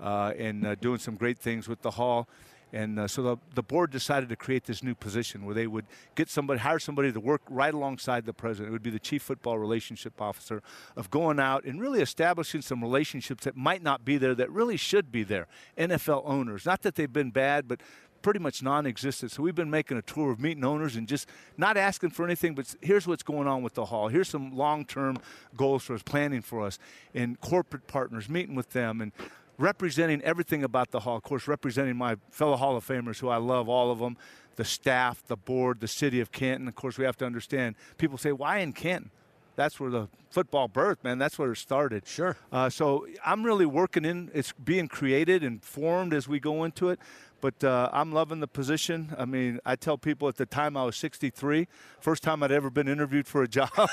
[0.00, 2.28] uh, and uh, doing some great things with the Hall.
[2.74, 5.84] And uh, so the, the board decided to create this new position where they would
[6.14, 8.70] get somebody, hire somebody to work right alongside the president.
[8.70, 10.62] It would be the chief football relationship officer
[10.96, 14.78] of going out and really establishing some relationships that might not be there that really
[14.78, 15.48] should be there.
[15.76, 17.80] NFL owners, not that they've been bad, but
[18.22, 19.32] pretty much non-existent.
[19.32, 22.54] So we've been making a tour of meeting owners and just not asking for anything,
[22.54, 24.08] but here's what's going on with the hall.
[24.08, 25.18] Here's some long-term
[25.56, 26.78] goals for us, planning for us,
[27.14, 29.12] and corporate partners, meeting with them, and
[29.58, 31.16] representing everything about the hall.
[31.16, 34.16] Of course, representing my fellow Hall of Famers, who I love, all of them,
[34.56, 36.68] the staff, the board, the city of Canton.
[36.68, 37.74] Of course, we have to understand.
[37.96, 39.10] People say, "Why in Canton?"
[39.54, 41.18] That's where the football birth, man.
[41.18, 42.06] That's where it started.
[42.06, 42.36] Sure.
[42.50, 44.30] Uh, so I'm really working in.
[44.32, 46.98] It's being created and formed as we go into it.
[47.42, 49.14] But uh, I'm loving the position.
[49.18, 51.66] I mean, I tell people at the time I was 63,
[51.98, 53.68] first time I'd ever been interviewed for a job.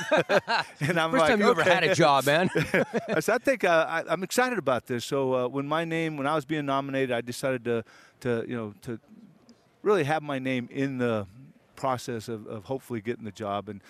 [0.80, 1.62] and I'm First like, time you okay.
[1.62, 2.52] ever had a job, man.
[3.10, 5.04] I said, I think uh, I, I'm excited about this.
[5.04, 7.84] So uh, when my name, when I was being nominated, I decided to,
[8.20, 9.00] to you know, to
[9.82, 11.26] really have my name in the
[11.76, 13.68] process of, of hopefully getting the job.
[13.68, 13.82] And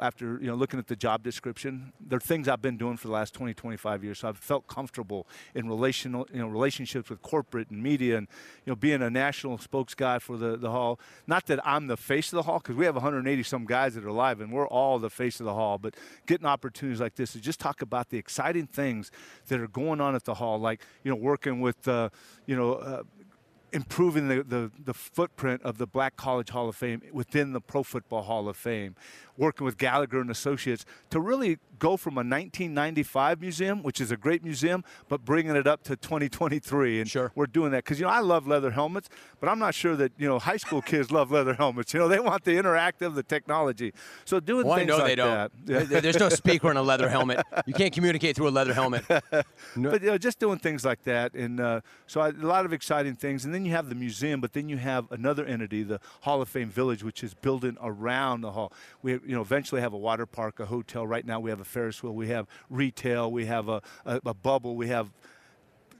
[0.00, 3.08] after you know looking at the job description, there are things I've been doing for
[3.08, 4.18] the last 20, 25 years.
[4.20, 8.28] So I've felt comfortable in relational, you know, relationships with corporate and media, and
[8.64, 10.98] you know, being a national spokes guy for the the hall.
[11.26, 14.04] Not that I'm the face of the hall, because we have 180 some guys that
[14.04, 15.78] are live, and we're all the face of the hall.
[15.78, 15.94] But
[16.26, 19.10] getting opportunities like this to just talk about the exciting things
[19.48, 22.10] that are going on at the hall, like you know, working with uh,
[22.46, 22.74] you know.
[22.74, 23.02] Uh,
[23.72, 27.82] improving the, the, the, footprint of the Black College Hall of Fame within the Pro
[27.82, 28.94] Football Hall of Fame,
[29.36, 34.16] working with Gallagher and Associates to really go from a 1995 museum, which is a
[34.16, 37.00] great museum, but bringing it up to 2023.
[37.00, 37.32] And Sure.
[37.34, 39.08] we're doing that because you know I love leather helmets,
[39.40, 41.92] but I'm not sure that you know high school kids love leather helmets.
[41.94, 43.92] You know they want the interactive, the technology.
[44.24, 45.30] So doing Well, I know like they don't.
[45.66, 45.90] that.
[45.92, 46.00] Yeah.
[46.00, 47.44] There's no speaker in a leather helmet.
[47.66, 49.04] You can't communicate through a leather helmet.
[49.76, 52.64] No- But you know, just doing things like that, and uh, so I, a lot
[52.64, 53.44] of exciting things.
[53.44, 56.48] And then you have the museum, but then you have another entity, the Hall of
[56.48, 58.72] Fame Village, which is building around the hall.
[59.02, 61.06] We you know eventually have a water park, a hotel.
[61.06, 64.34] Right now we have a Ferris wheel, we have retail, we have a, a, a
[64.34, 65.10] bubble, we have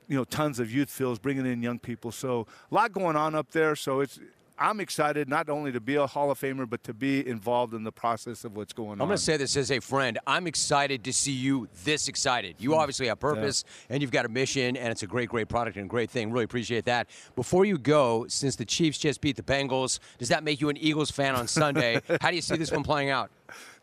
[0.09, 2.11] you know tons of youth fields bringing in young people.
[2.11, 3.77] So a lot going on up there.
[3.77, 4.19] So it's.
[4.61, 7.85] I'm excited not only to be a Hall of Famer, but to be involved in
[7.85, 9.01] the process of what's going on.
[9.03, 10.19] I'm going to say this as a friend.
[10.27, 12.57] I'm excited to see you this excited.
[12.59, 12.79] You hmm.
[12.79, 15.87] obviously have purpose and you've got a mission, and it's a great, great product and
[15.87, 16.33] a great thing.
[16.33, 17.07] Really appreciate that.
[17.37, 20.77] Before you go, since the Chiefs just beat the Bengals, does that make you an
[20.77, 22.01] Eagles fan on Sunday?
[22.21, 23.31] How do you see this one playing out?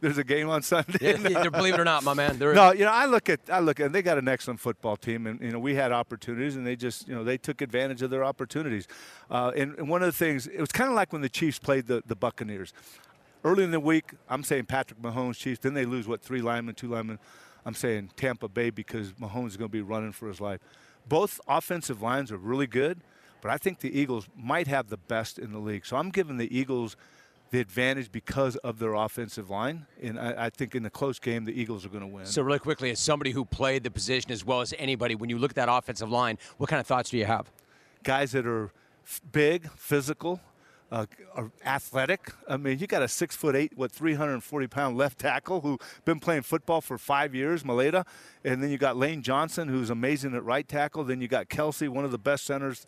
[0.06, 1.18] There's a game on Sunday.
[1.32, 2.38] Yeah, believe it or not, my man.
[2.38, 5.26] No, you know, I look at I look at they got an excellent football team,
[5.26, 8.12] and you know we had opportunities, and they just you know they took advantage of
[8.12, 8.88] their opportunities.
[9.32, 11.58] Uh, and, and one of the things it was kind of like when the Chiefs
[11.58, 12.72] played the the Buccaneers
[13.44, 14.12] early in the week.
[14.30, 15.62] I'm saying Patrick Mahomes Chiefs.
[15.62, 17.18] Then they lose what three linemen, two linemen.
[17.66, 20.62] I'm saying Tampa Bay because Mahomes is going to be running for his life.
[21.08, 23.02] both offensive lines are really good,
[23.42, 25.84] but I think the Eagles might have the best in the league.
[25.88, 26.96] So I'm giving the Eagles
[27.52, 29.86] the advantage because of their offensive line.
[30.02, 32.26] And I, I think in the close game, the Eagles are going to win.
[32.26, 35.38] So, really quickly, as somebody who played the position as well as anybody, when you
[35.38, 37.52] look at that offensive line, what kind of thoughts do you have?
[38.04, 38.72] Guys that are
[39.06, 40.42] f- big, physical,
[40.92, 42.32] uh, are athletic.
[42.48, 46.20] I mean, you got a six foot eight, what, 340 pound left tackle who been
[46.20, 48.06] playing football for five years, Mailata.
[48.44, 51.04] And then you got Lane Johnson, who's amazing at right tackle.
[51.04, 52.86] Then you got Kelce, one of the best centers.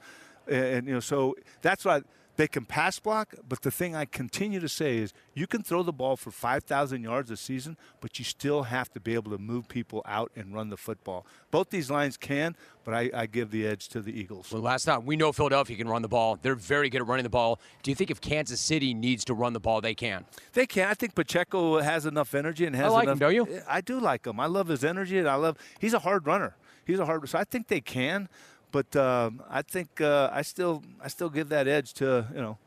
[0.48, 2.02] And, and you know, so that's why
[2.38, 5.84] they can pass block, but the thing I continue to say is you can throw
[5.84, 9.38] the ball for 5,000 yards a season, but you still have to be able to
[9.40, 11.26] move people out and run the football.
[11.52, 14.52] Both these lines can, but I, I give the edge to the Eagles.
[14.52, 16.38] Well, last time we know Philadelphia can run the ball.
[16.42, 17.60] They're very good at running the ball.
[17.82, 20.26] Do you think if Kansas City needs to run the ball, they can?
[20.54, 20.88] They can.
[20.88, 23.14] I think Pacheco has enough energy and has I like enough.
[23.16, 23.62] him, don't you?
[23.68, 24.40] I do like him.
[24.40, 25.58] I love his energy, and I love.
[25.80, 26.56] He's a hard runner.
[26.86, 27.28] He's a hard.
[27.28, 28.30] So I think they can,
[28.78, 32.60] but um, I think uh, I still I still give that edge to you know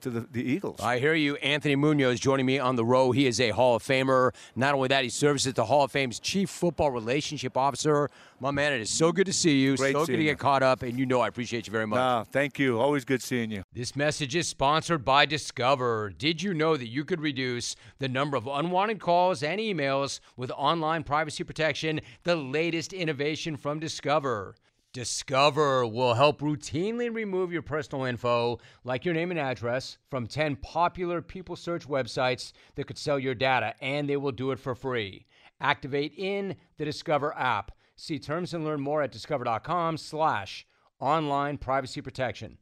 [0.00, 0.80] to the, the Eagles.
[0.80, 1.36] I hear you.
[1.36, 3.12] Anthony Munoz joining me on the row.
[3.12, 4.34] He is a Hall of Famer.
[4.56, 8.10] Not only that, he serves as the Hall of Fame's Chief Football Relationship Officer.
[8.40, 9.76] My man, it is so good to see you.
[9.76, 10.30] Great so good to you.
[10.30, 12.00] get caught up, and you know I appreciate you very much.
[12.00, 12.80] Ah, thank you.
[12.80, 13.62] Always good seeing you.
[13.72, 16.14] This message is sponsored by Discover.
[16.18, 20.50] Did you know that you could reduce the number of unwanted calls and emails with
[20.50, 24.56] online privacy protection, the latest innovation from Discover?
[24.96, 30.56] Discover will help routinely remove your personal info, like your name and address, from 10
[30.56, 34.74] popular people search websites that could sell your data, and they will do it for
[34.74, 35.26] free.
[35.60, 37.72] Activate in the Discover app.
[37.94, 40.66] See terms and learn more at discover.com slash
[40.98, 42.56] online privacy protection.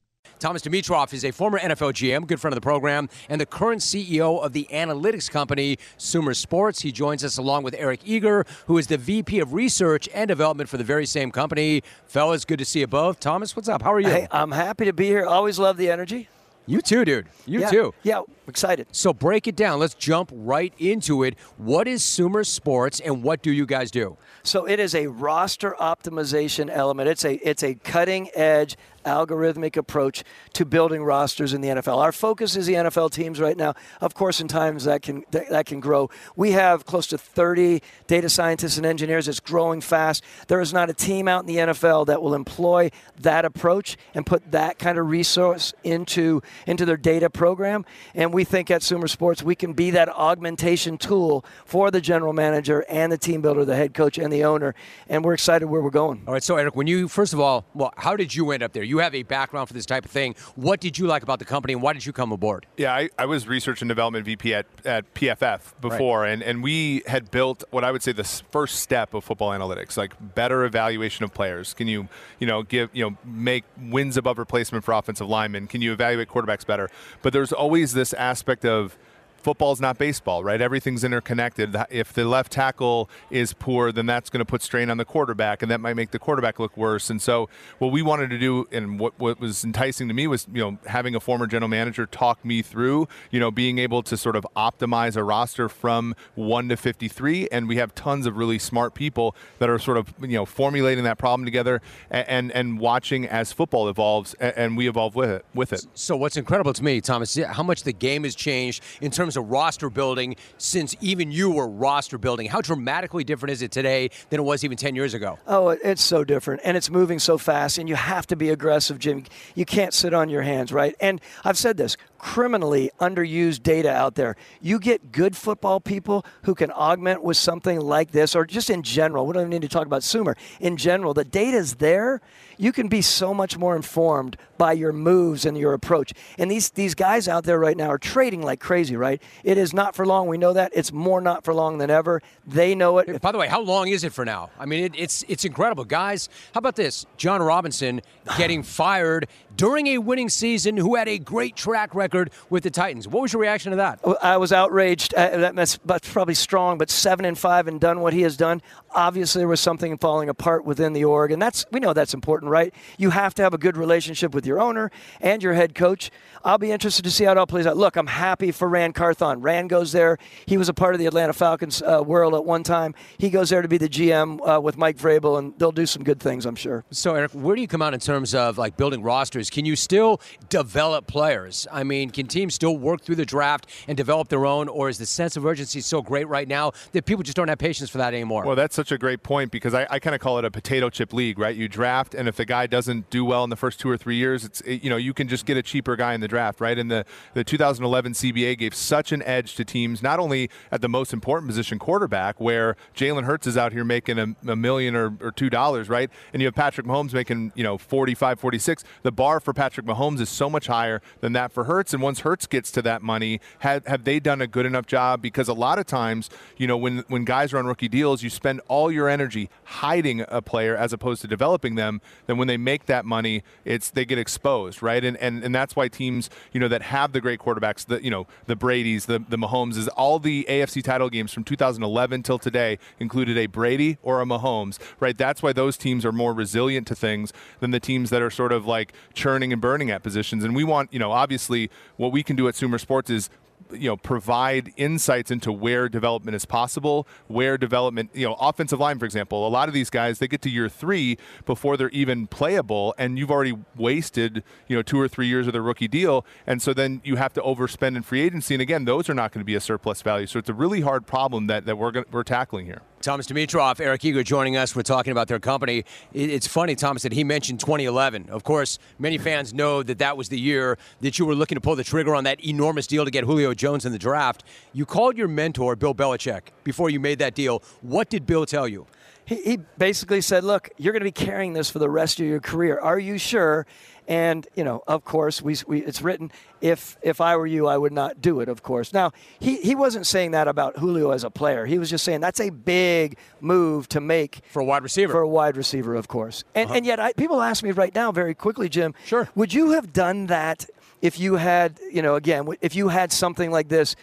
[0.44, 3.80] Thomas Dimitroff is a former NFL GM, good friend of the program, and the current
[3.80, 6.82] CEO of the analytics company Sumer Sports.
[6.82, 10.68] He joins us along with Eric Eager, who is the VP of Research and Development
[10.68, 11.82] for the very same company.
[12.06, 13.20] Fellas, good to see you both.
[13.20, 13.80] Thomas, what's up?
[13.80, 14.08] How are you?
[14.08, 15.24] Hey, I'm happy to be here.
[15.24, 16.28] Always love the energy.
[16.66, 17.26] You too, dude.
[17.44, 17.94] You yeah, too.
[18.02, 18.86] Yeah, excited.
[18.90, 19.78] So break it down.
[19.80, 21.38] Let's jump right into it.
[21.58, 24.16] What is Sumer Sports and what do you guys do?
[24.42, 27.10] So it is a roster optimization element.
[27.10, 31.98] It's a it's a cutting edge algorithmic approach to building rosters in the NFL.
[31.98, 33.74] Our focus is the NFL teams right now.
[34.00, 36.10] Of course, in times that can that, can grow.
[36.36, 39.28] We have close to 30 data scientists and engineers.
[39.28, 40.24] It's growing fast.
[40.48, 42.90] There is not a team out in the NFL that will employ
[43.20, 47.84] that approach and put that kind of resource into into their data program.
[48.14, 52.32] And we think at Sumer Sports we can be that augmentation tool for the general
[52.32, 54.74] manager and the team builder, the head coach and the owner.
[55.08, 56.22] And we're excited where we're going.
[56.26, 58.72] All right, so Eric, when you first of all, well, how did you end up
[58.72, 58.82] there?
[58.82, 60.34] You have a background for this type of thing.
[60.54, 62.66] What did you like about the company, and why did you come aboard?
[62.76, 67.02] Yeah, I, I was research and development VP at, at PFF before, and, and we
[67.06, 71.24] had built what I would say the first step of football analytics, like better evaluation
[71.24, 71.74] of players.
[71.74, 75.66] Can you, you know, give, you know, make wins above replacement for offensive linemen?
[75.66, 76.90] Can you evaluate quarterbacks better?
[77.22, 78.96] But there's always this aspect of
[79.44, 80.60] football's not baseball, right?
[80.60, 81.76] Everything's interconnected.
[81.90, 85.62] If the left tackle is poor, then that's going to put strain on the quarterback,
[85.62, 87.10] and that might make the quarterback look worse.
[87.10, 90.46] And so, what we wanted to do, and what, what was enticing to me, was
[90.52, 94.16] you know having a former general manager talk me through, you know, being able to
[94.16, 98.58] sort of optimize a roster from one to 53, and we have tons of really
[98.58, 101.80] smart people that are sort of you know formulating that problem together
[102.10, 105.44] and and, and watching as football evolves, and, and we evolve with it.
[105.54, 105.86] With it.
[105.94, 109.33] So what's incredible to me, Thomas, is how much the game has changed in terms
[109.36, 112.48] of roster building since even you were roster building.
[112.48, 115.38] How dramatically different is it today than it was even 10 years ago?
[115.46, 118.98] Oh, it's so different, and it's moving so fast, and you have to be aggressive,
[118.98, 119.24] Jim.
[119.54, 120.94] You can't sit on your hands, right?
[121.00, 124.34] And I've said this criminally underused data out there.
[124.62, 128.82] You get good football people who can augment with something like this, or just in
[128.82, 129.26] general.
[129.26, 130.36] We don't even need to talk about Sumer.
[130.58, 132.22] In general, the data is there.
[132.58, 136.12] You can be so much more informed by your moves and your approach.
[136.38, 139.20] And these these guys out there right now are trading like crazy, right?
[139.42, 140.28] It is not for long.
[140.28, 140.72] We know that.
[140.74, 142.22] It's more not for long than ever.
[142.46, 143.20] They know it.
[143.20, 144.50] By the way, how long is it for now?
[144.58, 146.28] I mean, it, it's it's incredible, guys.
[146.52, 147.06] How about this?
[147.16, 148.00] Jon Robinson
[148.38, 153.06] getting fired during a winning season, who had a great track record with the Titans.
[153.06, 154.00] What was your reaction to that?
[154.20, 155.14] I was outraged.
[155.14, 158.36] Uh, that- that's, that's probably strong, but seven and five and done what he has
[158.36, 158.60] done.
[158.96, 162.43] Obviously, there was something falling apart within the org, and that's we know that's important,
[162.48, 162.74] right?
[162.98, 166.10] You have to have a good relationship with your owner and your head coach.
[166.44, 167.76] I'll be interested to see how it all plays out.
[167.76, 169.40] Look, I'm happy for Ran Carthon.
[169.40, 170.18] Ran goes there.
[170.46, 172.94] He was a part of the Atlanta Falcons uh, world at one time.
[173.18, 176.04] He goes there to be the GM uh, with Mike Vrabel, and they'll do some
[176.04, 176.84] good things, I'm sure.
[176.90, 179.50] So, Eric, where do you come out in terms of like building rosters?
[179.54, 181.66] can you still develop players?
[181.70, 184.98] I mean, can teams still work through the draft and develop their own, or is
[184.98, 187.98] the sense of urgency so great right now that people just don't have patience for
[187.98, 188.44] that anymore?
[188.44, 190.90] Well, that's such a great point because I, I kind of call it a potato
[190.90, 191.54] chip league, right?
[191.54, 194.16] You draft, and if the guy doesn't do well in the first two or three
[194.16, 196.60] years, it's it, you know you can just get a cheaper guy in the draft,
[196.60, 196.76] right?
[196.76, 200.88] And the the 2011 CBA gave such an edge to teams, not only at the
[200.88, 205.16] most important position, quarterback, where Jalen Hurts is out here making a, a million or,
[205.20, 206.10] or two dollars, right?
[206.32, 208.82] And you have Patrick Mahomes making you know 45, 46.
[209.04, 211.94] The bar for Patrick Mahomes is so much higher than that for Hurts.
[211.94, 215.22] And once Hurts gets to that money, have, have they done a good enough job?
[215.22, 218.30] Because a lot of times, you know, when when guys are on rookie deals, you
[218.30, 222.00] spend all your energy hiding a player as opposed to developing them.
[222.26, 225.04] Then when they make that money, it's they get exposed, right?
[225.04, 228.10] And and, and that's why teams, you know, that have the great quarterbacks, the you
[228.10, 232.38] know, the Brady's, the the Mahomes, is all the AFC title games from 2011 till
[232.38, 235.16] today included a Brady or a Mahomes, right?
[235.16, 238.52] That's why those teams are more resilient to things than the teams that are sort
[238.52, 240.44] of like churning and burning at positions.
[240.44, 243.30] And we want, you know, obviously what we can do at Sumer Sports is
[243.72, 248.98] you know provide insights into where development is possible where development you know offensive line
[248.98, 252.26] for example a lot of these guys they get to year three before they're even
[252.26, 256.24] playable and you've already wasted you know two or three years of their rookie deal
[256.46, 259.32] and so then you have to overspend in free agency and again those are not
[259.32, 260.26] going to be a surplus value.
[260.26, 263.80] So it's a really hard problem that, that we're, gonna, we're tackling here Thomas Dimitroff,
[263.80, 264.74] Eric Eager joining us.
[264.74, 265.84] We're talking about their company.
[266.14, 268.30] It's funny, Thomas, that he mentioned 2011.
[268.30, 271.60] Of course, many fans know that that was the year that you were looking to
[271.60, 274.42] pull the trigger on that enormous deal to get Julio Jones in the draft.
[274.72, 277.62] You called your mentor, Bill Belichick, before you made that deal.
[277.82, 278.86] What did Bill tell you?
[279.24, 282.26] He, he basically said, Look, you're going to be carrying this for the rest of
[282.26, 282.78] your career.
[282.78, 283.66] Are you sure?
[284.06, 286.30] And you know, of course, we, we, it's written.
[286.60, 288.48] If if I were you, I would not do it.
[288.48, 288.92] Of course.
[288.92, 291.64] Now he he wasn't saying that about Julio as a player.
[291.64, 295.12] He was just saying that's a big move to make for a wide receiver.
[295.12, 296.44] For a wide receiver, of course.
[296.54, 296.76] And uh-huh.
[296.76, 298.94] and yet, I, people ask me right now, very quickly, Jim.
[299.06, 299.28] Sure.
[299.34, 300.68] Would you have done that
[301.00, 303.96] if you had, you know, again, if you had something like this?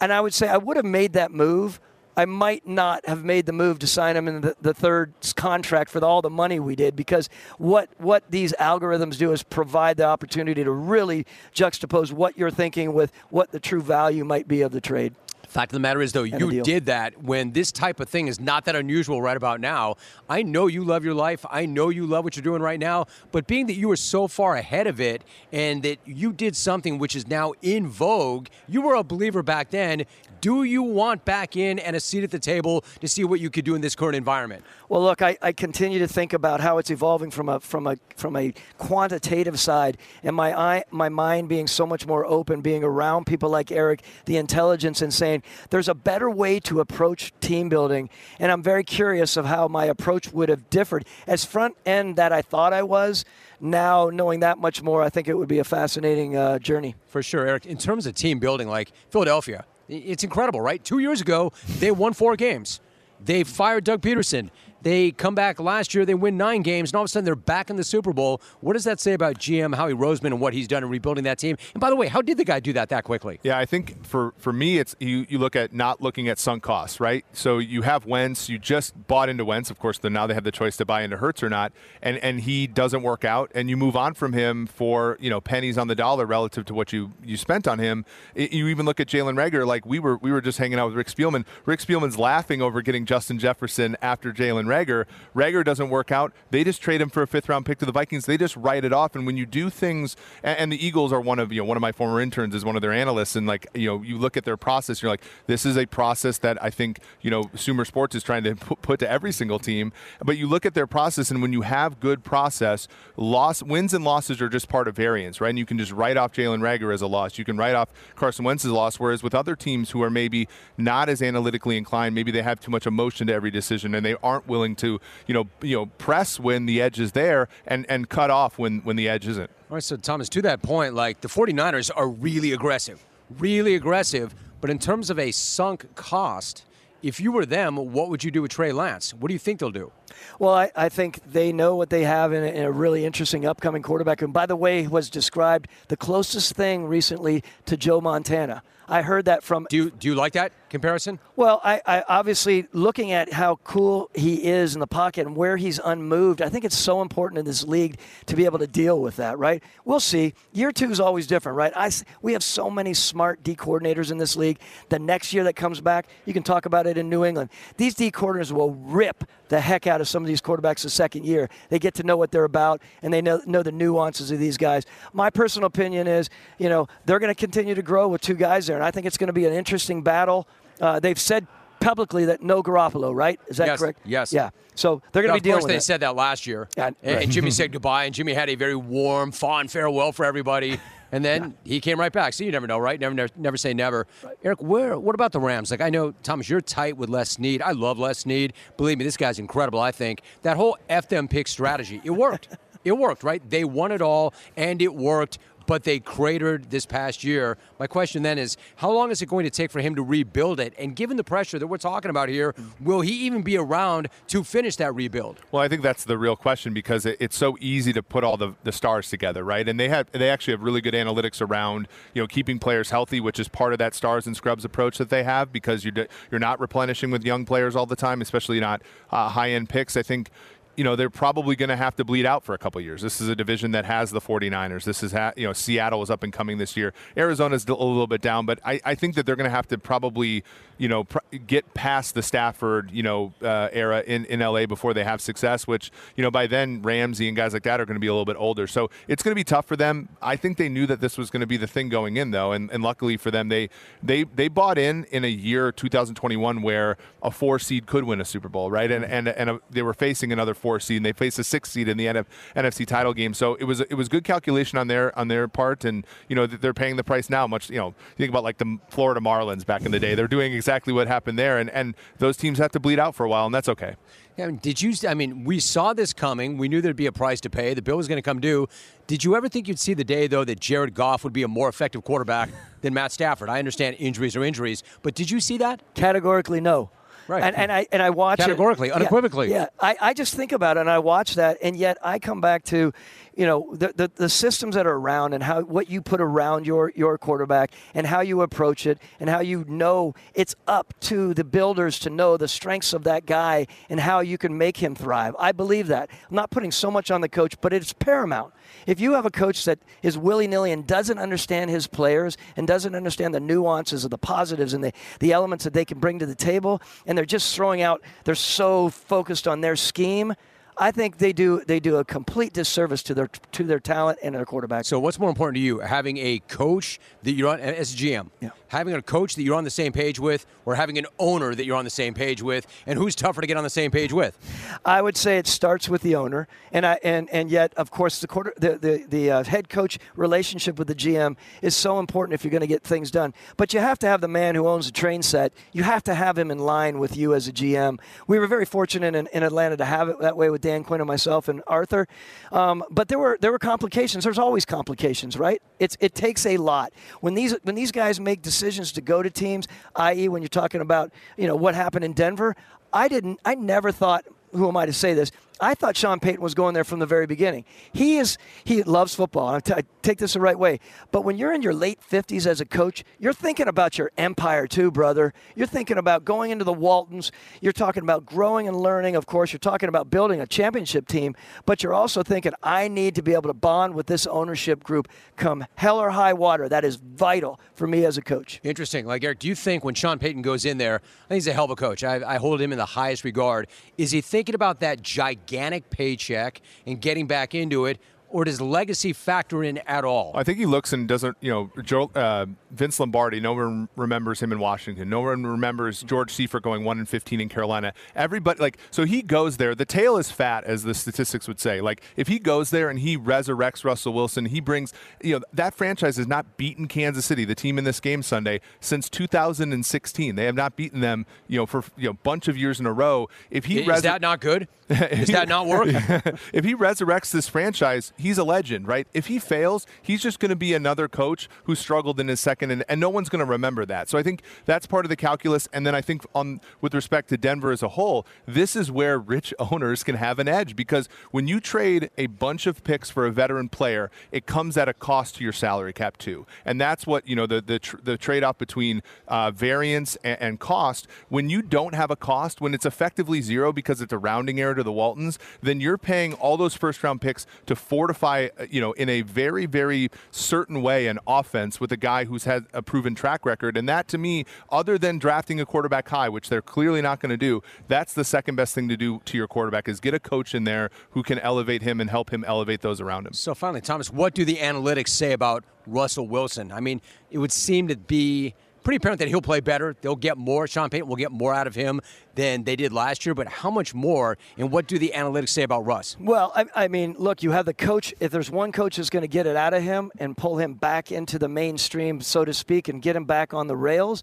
[0.00, 1.80] And I would say I would have made that move
[2.16, 5.90] I might not have made the move to sign him in the, the third contract
[5.90, 9.96] for the, all the money we did because what what these algorithms do is provide
[9.96, 14.62] the opportunity to really juxtapose what you're thinking with what the true value might be
[14.62, 15.14] of the trade.
[15.54, 18.40] Fact of the matter is, though, you did that when this type of thing is
[18.40, 19.94] not that unusual right about now.
[20.28, 21.46] I know you love your life.
[21.48, 23.06] I know you love what you're doing right now.
[23.30, 26.98] But being that you were so far ahead of it and that you did something
[26.98, 30.06] which is now in vogue, you were a believer back then.
[30.40, 33.48] Do you want back in and a seat at the table to see what you
[33.48, 34.62] could do in this current environment?
[34.90, 37.96] Well, look, I, I continue to think about how it's evolving from a from a
[38.16, 42.84] from a quantitative side, and my eye, my mind being so much more open, being
[42.84, 47.68] around people like Eric, the intelligence, and saying there's a better way to approach team
[47.68, 51.04] building, and I'm very curious of how my approach would have differed.
[51.26, 53.24] As front end that I thought I was,
[53.60, 56.94] now knowing that much more, I think it would be a fascinating uh, journey.
[57.06, 57.66] For sure, Eric.
[57.66, 60.82] In terms of team building, like Philadelphia it's incredible, right?
[60.82, 62.80] Two years ago, they won four games.
[63.24, 64.50] They fired Doug Pederson.
[64.84, 67.34] They come back last year, they win nine games, and all of a sudden they're
[67.34, 68.42] back in the Super Bowl.
[68.60, 71.38] What does that say about GM Howie Roseman and what he's done in rebuilding that
[71.38, 71.56] team?
[71.72, 73.40] And by the way, how did the guy do that that quickly?
[73.42, 76.62] Yeah, I think for, for me, it's you, you look at not looking at sunk
[76.62, 77.24] costs, right?
[77.32, 79.70] So you have Wentz, you just bought into Wentz.
[79.70, 82.42] Of course, now they have the choice to buy into Hurts or not, and, and
[82.42, 85.88] he doesn't work out, and you move on from him for you know pennies on
[85.88, 88.04] the dollar relative to what you, you spent on him.
[88.34, 90.88] It, you even look at Jalen Reagor, like we were we were just hanging out
[90.88, 91.46] with Rick Spielman.
[91.64, 95.04] Rick Spielman's laughing over getting Justin Jefferson after Jalen Reagor.
[95.34, 97.92] Reagor doesn't work out, they just trade him for a fifth round pick to the
[97.92, 98.26] Vikings.
[98.26, 99.14] They just write it off.
[99.14, 101.82] And when you do things, and, the Eagles are one of you know one of
[101.82, 104.44] my former interns is one of their analysts, and like you know you look at
[104.44, 108.14] their process, you're like this is a process that I think you know Sumer Sports
[108.14, 109.92] is trying to put to every single team.
[110.24, 114.04] But you look at their process, and when you have good process, loss wins and
[114.04, 115.50] losses are just part of variance, right?
[115.50, 117.38] And you can just write off Jalen Reagor as a loss.
[117.38, 118.98] You can write off Carson Wentz's loss.
[118.98, 122.70] Whereas with other teams who are maybe not as analytically inclined, maybe they have too
[122.70, 126.40] much emotion to every decision, and they aren't willing to you know you know press
[126.40, 129.50] when the edge is there and and cut off when when the edge isn't.
[129.70, 133.04] All right, so Thomas, to that point, like the 49ers are really aggressive,
[133.38, 136.64] really aggressive, but in terms of a sunk cost,
[137.02, 139.12] if you were them, what would you do with Trey Lance?
[139.12, 139.92] What do you think they'll do?
[140.38, 143.44] Well, I, I think they know what they have in a, in a, really interesting
[143.44, 148.62] upcoming quarterback, and by the way, was described the closest thing recently to Joe Montana.
[148.88, 149.66] I heard that from.
[149.68, 151.18] Do you, do you like that comparison?
[151.36, 155.56] Well, I, I, obviously looking at how cool he is in the pocket and where
[155.56, 156.42] he's unmoved.
[156.42, 159.38] I think it's so important in this league to be able to deal with that.
[159.38, 159.62] Right?
[159.84, 160.34] We'll see.
[160.52, 161.72] Year two is always different, right?
[161.74, 161.90] I,
[162.20, 164.58] we have so many smart D coordinators in this league.
[164.88, 167.50] The next year that comes back, you can talk about it in New England.
[167.76, 171.24] These D coordinators will rip the heck out of some of these quarterbacks the second
[171.24, 171.48] year.
[171.68, 174.56] They get to know what they're about and they know, know the nuances of these
[174.56, 174.84] guys.
[175.12, 178.66] My personal opinion is, you know, they're going to continue to grow with two guys
[178.66, 180.48] there, and I think it's going to be an interesting battle.
[180.80, 181.46] Uh, they've said
[181.80, 183.38] publicly that no Garoppolo, right?
[183.48, 184.00] Is that Yes, correct?
[184.04, 184.32] yes.
[184.32, 184.50] Yeah.
[184.74, 185.82] So they're going to be dealing with Of course, they that.
[185.82, 187.22] said that last year, Yeah, and, right.
[187.24, 190.80] and Jimmy said goodbye, and Jimmy had a very warm, fond farewell for everybody,
[191.12, 192.32] and then he came right back.
[192.32, 192.98] So you never know, right?
[192.98, 194.06] Never, never, never say never.
[194.42, 194.98] Eric, where?
[194.98, 195.70] What about the Rams?
[195.70, 197.60] Like I know, Thomas, you're tight with Les Snead.
[197.62, 198.54] I love Les Snead.
[198.76, 199.78] Believe me, this guy's incredible.
[199.80, 202.48] I think that whole f them pick strategy, it worked.
[202.84, 203.42] it worked, right?
[203.48, 205.38] They won it all, and it worked.
[205.66, 207.56] But they cratered this past year.
[207.78, 210.60] My question then is, how long is it going to take for him to rebuild
[210.60, 210.74] it?
[210.78, 214.44] And given the pressure that we're talking about here, will he even be around to
[214.44, 215.40] finish that rebuild?
[215.52, 218.36] Well, I think that's the real question because it, it's so easy to put all
[218.36, 219.68] the, the stars together, right?
[219.68, 223.20] And they have they actually have really good analytics around you know keeping players healthy,
[223.20, 226.40] which is part of that stars and scrubs approach that they have because you're you're
[226.40, 229.96] not replenishing with young players all the time, especially not uh, high end picks.
[229.96, 230.30] I think
[230.76, 233.02] you know they're probably going to have to bleed out for a couple years.
[233.02, 234.84] This is a division that has the 49ers.
[234.84, 236.92] This is ha- you know Seattle is up and coming this year.
[237.16, 239.78] Arizona's a little bit down, but I, I think that they're going to have to
[239.78, 240.44] probably
[240.78, 244.94] you know pr- get past the Stafford you know uh, era in, in LA before
[244.94, 245.66] they have success.
[245.66, 248.12] Which you know by then Ramsey and guys like that are going to be a
[248.12, 250.08] little bit older, so it's going to be tough for them.
[250.22, 252.52] I think they knew that this was going to be the thing going in though,
[252.52, 253.68] and, and luckily for them, they
[254.02, 258.24] they they bought in in a year 2021 where a four seed could win a
[258.24, 258.90] Super Bowl, right?
[258.90, 261.70] And and and a, they were facing another four seed, and they faced a six
[261.70, 263.34] seed in the NF, NFC title game.
[263.34, 266.46] So it was it was good calculation on their on their part, and you know
[266.46, 267.46] they're paying the price now.
[267.46, 270.52] Much you know think about like the Florida Marlins back in the day, they're doing
[270.64, 273.44] exactly what happened there, and and those teams have to bleed out for a while,
[273.46, 273.96] and that's okay.
[274.38, 274.94] Yeah, I mean, did you?
[275.06, 276.56] I mean, we saw this coming.
[276.56, 277.74] We knew there'd be a price to pay.
[277.74, 278.66] The bill was going to come due.
[279.06, 281.48] Did you ever think you'd see the day, though, that Jared Goff would be a
[281.48, 282.48] more effective quarterback
[282.80, 283.48] than Matt Stafford?
[283.50, 285.82] I understand injuries are injuries, but did you see that?
[285.94, 286.90] Categorically, no.
[287.28, 287.42] Right.
[287.42, 289.50] And, and I and I watch it- Categorically, Yeah, unequivocally.
[289.50, 292.40] Yeah, I, I just think about it and I watch that, and yet I come
[292.42, 292.92] back to,
[293.36, 296.66] you know, the, the the systems that are around and how what you put around
[296.66, 301.34] your your quarterback and how you approach it and how you know it's up to
[301.34, 304.94] the builders to know the strengths of that guy and how you can make him
[304.94, 305.34] thrive.
[305.38, 306.10] I believe that.
[306.28, 308.52] I'm not putting so much on the coach, but it's paramount.
[308.86, 312.66] If you have a coach that is willy nilly and doesn't understand his players and
[312.66, 316.18] doesn't understand the nuances of the positives and the, the elements that they can bring
[316.18, 320.34] to the table, and they're just throwing out, they're so focused on their scheme.
[320.76, 324.34] I think they do they do a complete disservice to their to their talent and
[324.34, 324.84] their quarterback.
[324.84, 328.30] So, what's more important to you, having a coach that you're on as a GM,
[328.40, 328.50] Yeah.
[328.68, 331.64] having a coach that you're on the same page with, or having an owner that
[331.64, 334.12] you're on the same page with, and who's tougher to get on the same page
[334.12, 334.36] with?
[334.84, 338.20] I would say it starts with the owner, and I and and yet, of course,
[338.20, 342.34] the quarter the the, the uh, head coach relationship with the GM is so important
[342.34, 343.32] if you're going to get things done.
[343.56, 345.52] But you have to have the man who owns the train set.
[345.72, 348.00] You have to have him in line with you as a GM.
[348.26, 351.00] We were very fortunate in, in Atlanta to have it that way with Dan Quinn
[351.00, 352.08] and myself and Arthur.
[352.50, 354.24] Um, but there were there were complications.
[354.24, 355.60] There's always complications, right?
[355.78, 359.28] It's it takes a lot when these when these guys make decisions to go to
[359.28, 362.56] teams, i.e., when you're talking about you know what happened in Denver.
[362.94, 363.40] I didn't.
[363.44, 364.24] I never thought.
[364.52, 365.32] Who am I to say this?
[365.60, 367.64] I thought Sean Payton was going there from the very beginning.
[367.92, 368.38] He is.
[368.64, 369.48] He loves football.
[369.48, 370.80] I, t- I take this the right way.
[371.12, 374.66] But when you're in your late 50s as a coach, you're thinking about your empire
[374.66, 375.32] too, brother.
[375.54, 377.30] You're thinking about going into the Waltons.
[377.60, 379.14] You're talking about growing and learning.
[379.14, 381.36] Of course, you're talking about building a championship team.
[381.66, 385.08] But you're also thinking, I need to be able to bond with this ownership group,
[385.36, 386.68] come hell or high water.
[386.68, 388.60] That is vital for me as a coach.
[388.64, 389.06] Interesting.
[389.06, 391.52] Like Eric, do you think when Sean Payton goes in there, I think he's a
[391.52, 392.02] hell of a coach.
[392.02, 393.68] I, I hold him in the highest regard.
[393.96, 395.43] Is he thinking about that gigantic
[395.90, 397.98] paycheck and getting back into it,
[398.34, 400.32] or does legacy factor in at all?
[400.34, 403.38] I think he looks and doesn't, you know, Joe, uh, Vince Lombardi.
[403.38, 405.08] No one remembers him in Washington.
[405.08, 407.94] No one remembers George Seifert going one and fifteen in Carolina.
[408.16, 409.76] Everybody like so he goes there.
[409.76, 411.80] The tail is fat, as the statistics would say.
[411.80, 415.74] Like if he goes there and he resurrects Russell Wilson, he brings, you know, that
[415.74, 420.34] franchise has not beaten Kansas City, the team in this game Sunday, since 2016.
[420.34, 422.92] They have not beaten them, you know, for you know bunch of years in a
[422.92, 423.28] row.
[423.52, 424.66] If he is resur- that not good?
[424.88, 425.86] Does that not work?
[426.52, 429.06] if he resurrects this franchise, he's a legend, right?
[429.12, 432.70] If he fails, he's just going to be another coach who struggled in his second,
[432.70, 434.08] and, and no one's going to remember that.
[434.08, 435.68] So I think that's part of the calculus.
[435.74, 439.18] And then I think on with respect to Denver as a whole, this is where
[439.18, 443.26] rich owners can have an edge because when you trade a bunch of picks for
[443.26, 447.06] a veteran player, it comes at a cost to your salary cap too, and that's
[447.06, 451.06] what you know the the, tr- the trade off between uh, variance and, and cost.
[451.28, 454.74] When you don't have a cost, when it's effectively zero because it's a rounding error
[454.74, 457.76] to the Waltons, then you're paying all those first round picks to
[458.14, 462.24] fortify, uh, you know, in a very, very certain way an offense with a guy
[462.24, 463.76] who's had had a proven track record.
[463.76, 467.30] And that, to me, other than drafting a quarterback high, which they're clearly not going
[467.30, 470.20] to do, that's the second best thing to do to your quarterback is get a
[470.20, 473.32] coach in there who can elevate him and help him elevate those around him.
[473.32, 476.72] So finally, Thomas, what do the analytics say about Russell Wilson?
[476.72, 477.00] I mean,
[477.30, 478.54] it would seem to be
[478.84, 479.96] pretty apparent that he'll play better.
[480.00, 480.68] They'll get more.
[480.68, 482.00] Sean Payton will get more out of him
[482.34, 483.34] than they did last year.
[483.34, 484.38] But how much more?
[484.56, 486.16] And what do the analytics say about Russ?
[486.20, 488.14] Well, I, I mean, look, you have the coach.
[488.20, 490.74] If there's one coach that's going to get it out of him and pull him
[490.74, 494.22] back into the mainstream, so to speak, and get him back on the rails,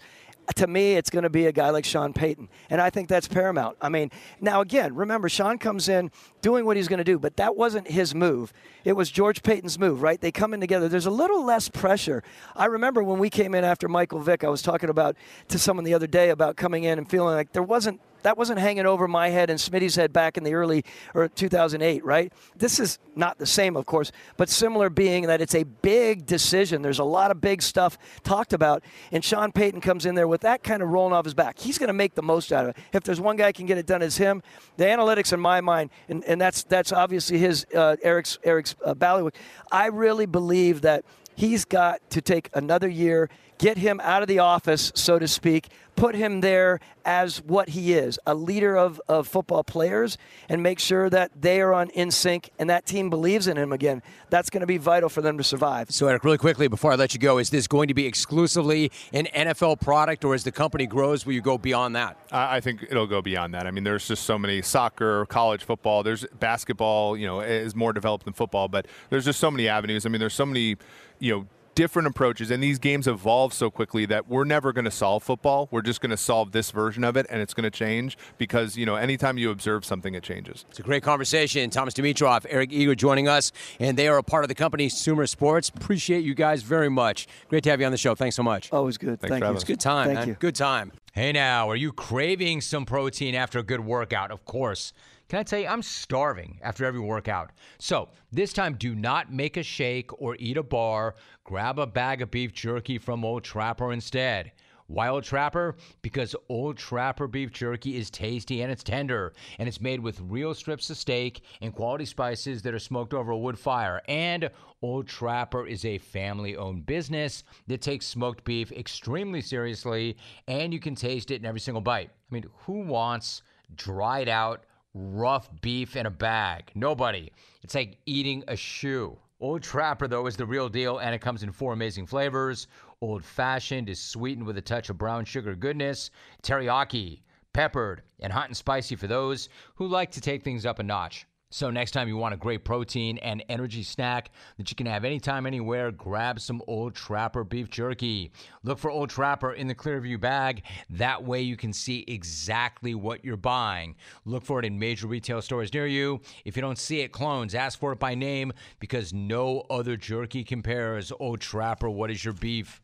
[0.56, 2.50] to me, it's going to be a guy like Sean Payton.
[2.70, 3.78] And I think that's paramount.
[3.82, 6.12] I mean, now again, remember, Sean comes in
[6.42, 8.52] doing what he's going to do, but that wasn't his move.
[8.84, 10.20] It was George Paton's move, right?
[10.20, 10.88] They come in together.
[10.88, 12.24] There's a little less pressure.
[12.56, 15.16] I remember when we came in after Michael Vick, I was talking about
[15.50, 18.60] to someone the other day about coming in and feeling like there wasn't that wasn't
[18.60, 22.32] hanging over my head and Smitty's head back in the early or 2008, right?
[22.56, 26.82] This is not the same, of course, but similar being that it's a big decision.
[26.82, 30.42] There's a lot of big stuff talked about, and Sean Payton comes in there with
[30.42, 31.60] that kind of rolling off his back.
[31.60, 32.78] He's going to make the most out of it.
[32.94, 34.42] If there's one guy can get it done, it's him.
[34.78, 38.94] The analytics, in my mind, and, and that's that's obviously his uh, Eric's Eric's uh,
[38.94, 39.36] Ballywick.
[39.72, 41.04] I really believe that
[41.36, 43.30] he's got to take another year
[43.62, 47.94] get him out of the office, so to speak, put him there as what he
[47.94, 50.18] is a leader of, of football players,
[50.50, 53.72] and make sure that they are on in sync and that team believes in him
[53.72, 54.02] again.
[54.32, 55.92] That's going to be vital for them to survive.
[55.92, 58.92] So, Eric, really quickly before I let you go, is this going to be exclusively
[59.14, 62.18] an NFL product, or as the company grows, will you go beyond that?
[62.32, 63.68] I think it'll go beyond that.
[63.68, 67.94] I mean, there's just so many soccer, college football, there's basketball, you know, is more
[67.94, 70.08] developed than football, but there's just so many avenues.
[70.08, 70.78] I mean, there's so many,
[71.20, 74.92] you know, different approaches and these games evolve so quickly that we're never going to
[74.92, 75.68] solve football.
[75.72, 78.78] We're just going to solve this version of it and it's going to change because
[78.78, 80.66] you know anytime you observe something it changes.
[80.70, 81.70] It's a great conversation.
[81.70, 85.28] Thomas dimitroff eric eager joining us and they are a part of the company sumer
[85.28, 85.70] sports.
[85.70, 87.28] Appreciate you guys very much.
[87.50, 88.16] Great to have you on the show.
[88.16, 88.72] Thanks so much.
[88.72, 89.20] Always good.
[89.20, 89.52] Thanks thank you.
[89.52, 90.28] it's good time thank man.
[90.28, 90.34] you.
[90.36, 90.92] Good time.
[91.14, 94.32] Hey now are you craving some protein after a good workout?
[94.32, 94.94] Of course
[95.32, 97.52] can I tell you, I'm starving after every workout.
[97.80, 101.16] So this time, do not make a shake or eat a bar.
[101.46, 104.52] Grab a bag of beef jerky from Old Trapper instead.
[104.88, 105.78] Why Old Trapper?
[106.02, 110.54] Because Old Trapper beef jerky is tasty and it's tender, and it's made with real
[110.54, 114.02] strips of steak and quality spices that are smoked over a wood fire.
[114.10, 114.50] And
[114.82, 120.18] Old Trapper is a family owned business that takes smoked beef extremely seriously,
[120.50, 122.10] and you can taste it in every single bite.
[122.10, 123.44] I mean, who wants
[123.78, 126.72] dried out, rough beef in a bag.
[126.76, 127.32] Nobody.
[127.64, 129.18] It's like eating a shoe.
[129.40, 132.68] Old Trapper, though, is the real deal, and it comes in four amazing flavors.
[133.02, 136.12] Old fashioned is sweetened with a touch of brown sugar goodness,
[136.44, 137.22] teriyaki,
[137.52, 141.26] peppered, and hot and spicy for those who like to take things up a notch.
[141.54, 145.04] So, next time you want a great protein and energy snack that you can have
[145.04, 148.32] anytime, anywhere, grab some Old Trapper beef jerky.
[148.64, 150.64] Look for Old Trapper in the Clearview bag.
[150.90, 153.96] That way you can see exactly what you're buying.
[154.24, 156.22] Look for it in major retail stores near you.
[156.46, 160.46] If you don't see it, clones, ask for it by name because no other jerky
[160.46, 161.12] compares.
[161.20, 162.82] Old Trapper, what is your beef?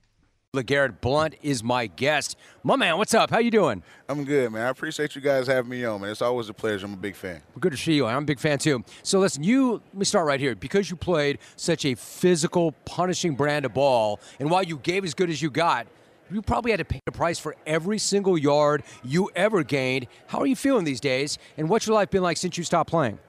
[4.10, 4.66] I'm good, man.
[4.66, 6.10] I appreciate you guys having me on, man.
[6.10, 6.86] It's always a pleasure.
[6.86, 7.42] I'm a big fan.
[7.50, 8.06] Well, good to see you.
[8.06, 8.84] I'm a big fan too.
[9.04, 10.56] So listen, you let me start right here.
[10.56, 15.14] Because you played such a physical, punishing brand of ball, and while you gave as
[15.14, 15.86] good as you got,
[16.32, 20.08] you probably had to pay a price for every single yard you ever gained.
[20.28, 21.38] How are you feeling these days?
[21.58, 23.20] And what's your life been like since you stopped playing?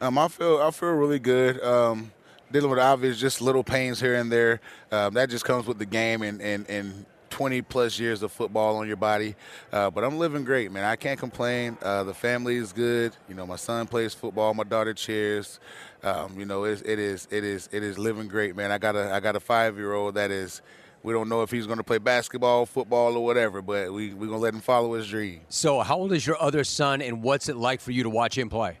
[0.00, 1.62] Um, I feel I feel really good.
[1.62, 2.12] Um,
[2.50, 4.60] dealing with obvious just little pains here and there.
[4.90, 8.76] Um, that just comes with the game and, and, and 20 plus years of football
[8.76, 9.34] on your body.
[9.72, 10.84] Uh, but I'm living great, man.
[10.84, 11.78] I can't complain.
[11.80, 13.16] Uh, the family is good.
[13.28, 14.52] You know, my son plays football.
[14.52, 15.60] My daughter cheers.
[16.02, 18.70] Um, you know, it, it is it is it is living great, man.
[18.70, 20.60] I got a I got a five year old that is.
[21.02, 24.26] We don't know if he's going to play basketball, football, or whatever, but we we're
[24.26, 25.40] gonna let him follow his dream.
[25.48, 28.36] So, how old is your other son, and what's it like for you to watch
[28.36, 28.76] him play?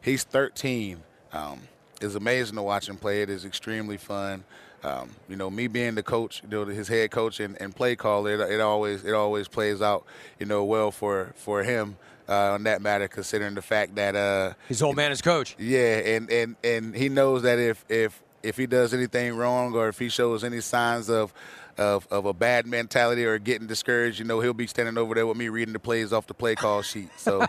[0.00, 1.02] He's 13.
[1.32, 1.62] Um,
[2.00, 3.22] it's amazing to watch him play.
[3.22, 4.44] It is extremely fun.
[4.82, 7.96] Um, you know, me being the coach, you know, his head coach and, and play
[7.96, 10.04] caller, it, it, always it always plays out,
[10.38, 11.96] you know, well for for him
[12.28, 15.56] uh, on that matter, considering the fact that uh, his old man is coach.
[15.58, 19.88] Yeah, and and and he knows that if if if he does anything wrong or
[19.88, 21.32] if he shows any signs of
[21.78, 25.26] of, of a bad mentality or getting discouraged, you know, he'll be standing over there
[25.26, 27.08] with me reading the plays off the play call sheet.
[27.16, 27.46] So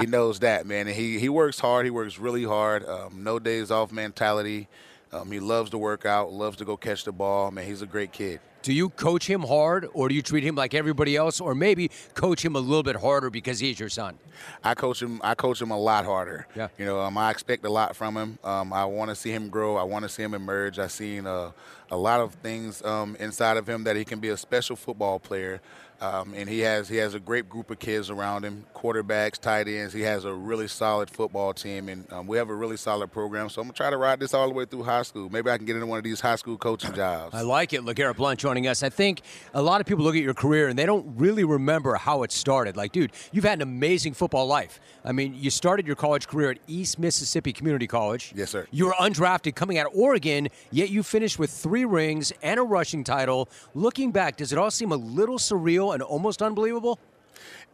[0.00, 0.86] he knows that, man.
[0.86, 1.84] And he, he works hard.
[1.86, 2.86] He works really hard.
[2.86, 4.68] Um, no days off mentality.
[5.12, 7.50] Um, he loves to work out, loves to go catch the ball.
[7.50, 8.40] Man, he's a great kid.
[8.62, 11.90] Do you coach him hard, or do you treat him like everybody else, or maybe
[12.14, 14.18] coach him a little bit harder because he's your son?
[14.64, 15.20] I coach him.
[15.22, 16.46] I coach him a lot harder.
[16.56, 16.68] Yeah.
[16.76, 18.38] You know, um, I expect a lot from him.
[18.42, 19.76] Um, I want to see him grow.
[19.76, 20.78] I want to see him emerge.
[20.78, 21.52] I've seen uh,
[21.90, 25.18] a lot of things um, inside of him that he can be a special football
[25.18, 25.60] player.
[26.00, 29.66] Um, and he has he has a great group of kids around him, quarterbacks, tight
[29.66, 29.92] ends.
[29.92, 33.48] He has a really solid football team, and um, we have a really solid program.
[33.48, 35.28] So I'm gonna try to ride this all the way through high school.
[35.28, 37.34] Maybe I can get into one of these high school coaching jobs.
[37.34, 37.80] I like it.
[37.80, 38.84] LeGarrette Blunt joining us.
[38.84, 39.22] I think
[39.54, 42.30] a lot of people look at your career and they don't really remember how it
[42.30, 42.76] started.
[42.76, 44.78] Like, dude, you've had an amazing football life.
[45.04, 48.32] I mean, you started your college career at East Mississippi Community College.
[48.36, 48.68] Yes, sir.
[48.70, 52.62] You were undrafted coming out of Oregon, yet you finished with three rings and a
[52.62, 53.48] rushing title.
[53.74, 56.98] Looking back, does it all seem a little surreal and almost unbelievable?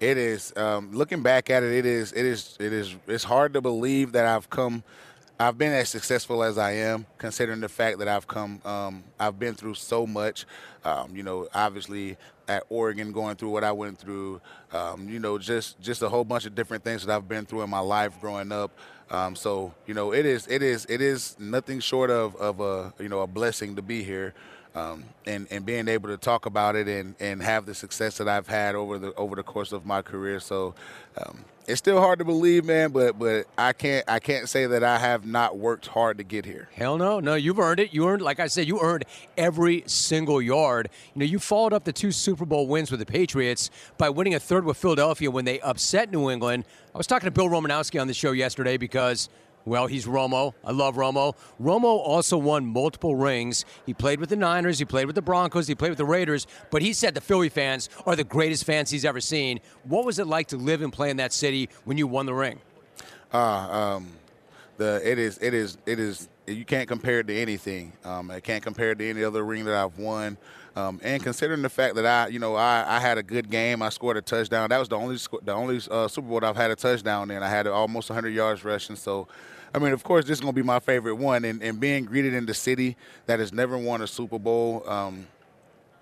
[0.01, 0.53] It is.
[0.57, 2.12] Um, looking back at it, it is.
[2.12, 2.57] It is.
[2.61, 2.95] It is.
[3.07, 4.83] It's hard to believe that I've come.
[5.39, 8.61] I've been as successful as I am, considering the fact that I've come.
[8.65, 10.47] Um, I've been through so much.
[10.85, 14.41] Um, you know, obviously at Oregon, going through what I went through.
[14.73, 17.62] Um, you know, just just a whole bunch of different things that I've been through
[17.62, 18.71] in my life growing up.
[19.11, 20.47] Um, so you know, it is.
[20.47, 20.87] It is.
[20.89, 24.35] It is nothing short of of a you know a blessing to be here
[24.75, 28.29] um, and and being able to talk about it and, and have the success that
[28.29, 30.41] I've had over the over the course of my career.
[30.41, 30.75] So
[31.16, 32.91] um, it's still hard to believe, man.
[32.91, 36.45] But but I can't I can't say that I have not worked hard to get
[36.45, 36.68] here.
[36.75, 37.95] Hell no, no, you've earned it.
[37.95, 39.05] You earned, like I said, you earned
[39.37, 40.89] every single yard.
[41.14, 44.35] You know, you followed up the two Super Bowl wins with the Patriots by winning
[44.35, 46.64] a third with Philadelphia when they upset New England.
[46.95, 49.29] I was talking to Bill Romanowski on the show yesterday because
[49.65, 50.55] well, he's Romo.
[50.65, 51.35] I love Romo.
[51.61, 53.65] Romo also won multiple rings.
[53.87, 56.47] He played with the Niners, he played with the Broncos, he played with the Raiders,
[56.71, 59.61] but he said the Philly fans are the greatest fans he's ever seen.
[59.85, 62.35] What was it like to live and play in that city when you won the
[62.35, 62.61] ring?
[63.33, 64.09] Uh, um,
[64.77, 67.93] the it is it is it is you can't compare it to anything.
[68.05, 70.37] Um, I can't compare it to any other ring that I've won.
[70.77, 73.81] Um, and considering the fact that I, you know, I, I had a good game,
[73.81, 74.69] I scored a touchdown.
[74.71, 77.43] That was the only the only uh, Super Bowl I've had a touchdown in.
[77.43, 78.97] I had almost 100 yards rushing.
[78.97, 79.29] So
[79.75, 81.45] I mean, of course, this is going to be my favorite one.
[81.45, 82.97] And, and being greeted in the city
[83.27, 85.27] that has never won a Super Bowl um,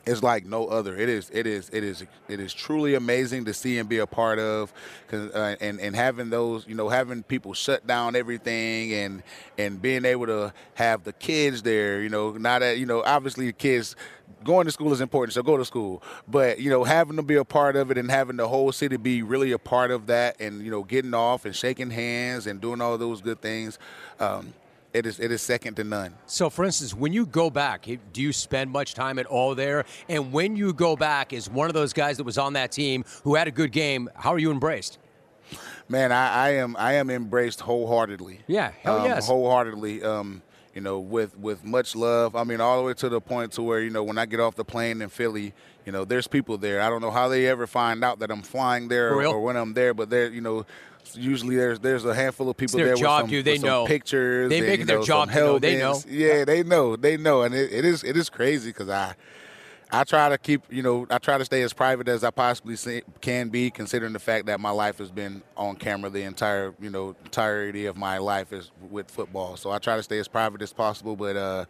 [0.04, 0.96] is like no other.
[0.96, 4.06] It is, it is, it is, it is truly amazing to see and be a
[4.06, 4.72] part of.
[5.12, 9.22] Uh, and and having those, you know, having people shut down everything and
[9.58, 12.02] and being able to have the kids there.
[12.02, 13.94] You know, not that you know, obviously kids
[14.44, 16.02] going to school is important, so go to school.
[16.26, 18.96] But you know, having to be a part of it and having the whole city
[18.96, 22.60] be really a part of that, and you know, getting off and shaking hands and
[22.60, 23.78] doing all those good things.
[24.18, 24.54] Um,
[24.92, 26.14] it is it is second to none.
[26.26, 29.84] So, for instance, when you go back, do you spend much time at all there?
[30.08, 33.04] And when you go back, is one of those guys that was on that team
[33.24, 34.10] who had a good game?
[34.14, 34.98] How are you embraced?
[35.88, 38.40] Man, I, I am I am embraced wholeheartedly.
[38.46, 40.02] Yeah, hell um, yes, wholeheartedly.
[40.02, 40.42] Um,
[40.74, 42.34] you know, with with much love.
[42.34, 44.40] I mean, all the way to the point to where you know when I get
[44.40, 45.52] off the plane in Philly,
[45.84, 46.80] you know, there's people there.
[46.80, 49.56] I don't know how they ever find out that I'm flying there or, or, when
[49.56, 50.66] I'm there, but they're you know.
[51.14, 53.44] Usually there's there's a handful of people there job, with some, dude.
[53.44, 53.86] They with know.
[53.86, 54.48] pictures.
[54.48, 55.58] They make it know, their job to know.
[55.58, 56.00] They know.
[56.08, 56.96] Yeah, they know.
[56.96, 59.14] They know, and it, it is it is crazy because I
[59.94, 63.02] I try to keep, you know, I try to stay as private as I possibly
[63.20, 66.88] can be, considering the fact that my life has been on camera the entire, you
[66.88, 69.58] know, entirety of my life is with football.
[69.58, 71.66] So I try to stay as private as possible, but uh,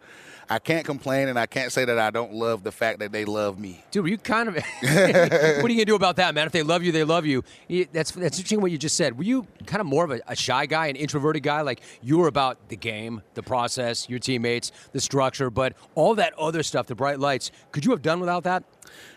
[0.49, 3.25] I can't complain and I can't say that I don't love the fact that they
[3.25, 3.83] love me.
[3.91, 4.55] Dude, you kind of.
[4.81, 6.45] what are you gonna do about that, man?
[6.45, 7.43] If they love you, they love you.
[7.91, 9.17] That's that's interesting what you just said.
[9.17, 11.61] Were you kind of more of a, a shy guy, an introverted guy?
[11.61, 16.33] Like you were about the game, the process, your teammates, the structure, but all that
[16.37, 17.51] other stuff, the bright lights.
[17.71, 18.63] Could you have done without that?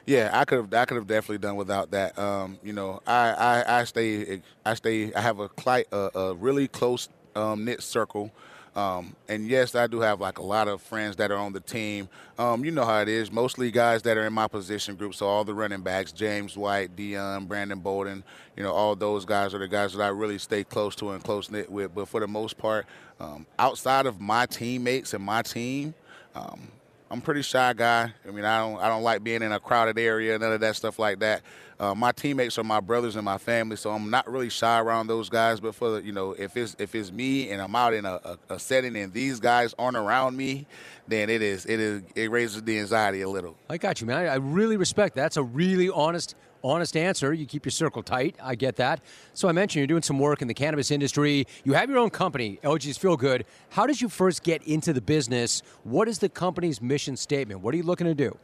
[0.07, 0.75] Yeah, I could have.
[0.75, 2.17] I could have definitely done without that.
[2.19, 4.43] Um, you know, I, I, I stay.
[4.65, 5.13] I stay.
[5.13, 5.51] I have a,
[5.93, 8.31] a, a really close um, knit circle.
[8.77, 11.61] Um, and yes, I do have like a lot of friends that are on the
[11.61, 12.11] team.
[12.39, 13.33] Um, you know how it is.
[13.33, 15.15] Mostly guys that are in my position group.
[15.15, 18.23] So all the running backs, James White, Dion, Brandon Bolden,
[18.55, 21.25] you know, all those guys are the guys that I really stay close to and
[21.25, 21.95] close knit with.
[21.95, 22.85] But for the most part,
[23.19, 25.95] um, outside of my teammates and my team,
[26.35, 26.69] um,
[27.11, 28.13] I'm pretty shy guy.
[28.29, 30.77] I mean, I don't I don't like being in a crowded area, none of that
[30.77, 31.41] stuff like that.
[31.79, 35.09] Uh, my teammates are my brothers and my family, so I'm not really shy around
[35.09, 35.61] those guys.
[35.61, 38.55] But for you know, if it's if it's me and I'm out in a, a,
[38.55, 40.67] a setting and these guys aren't around me,
[41.07, 43.57] then it is it is it raises the anxiety a little.
[43.69, 44.17] I got you, man.
[44.17, 45.23] I, I really respect that.
[45.23, 47.33] That's a really honest honest answer.
[47.33, 48.37] You keep your circle tight.
[48.43, 49.01] I get that.
[49.35, 51.47] So I mentioned you're doing some work in the cannabis industry.
[51.65, 53.45] You have your own company, LG's Feel Good.
[53.71, 55.63] How did you first get into the business?
[55.85, 57.61] What is the company's mission statement?
[57.61, 58.37] What are you looking to do?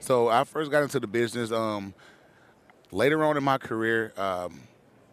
[0.00, 1.94] So I first got into the business um,
[2.94, 4.12] later on in my career.
[4.16, 4.60] Um,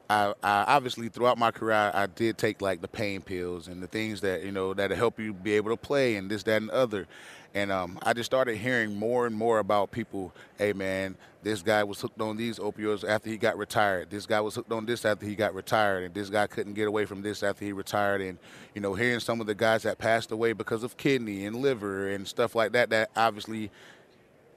[0.10, 3.82] I, I obviously throughout my career I, I did take like the pain pills and
[3.82, 6.62] the things that you know that help you be able to play and this that
[6.62, 7.08] and other.
[7.54, 10.34] And um, I just started hearing more and more about people.
[10.58, 14.10] Hey, man, this guy was hooked on these opioids after he got retired.
[14.10, 16.88] This guy was hooked on this after he got retired, and this guy couldn't get
[16.88, 18.22] away from this after he retired.
[18.22, 18.38] And
[18.74, 22.10] you know, hearing some of the guys that passed away because of kidney and liver
[22.10, 23.70] and stuff like that, that obviously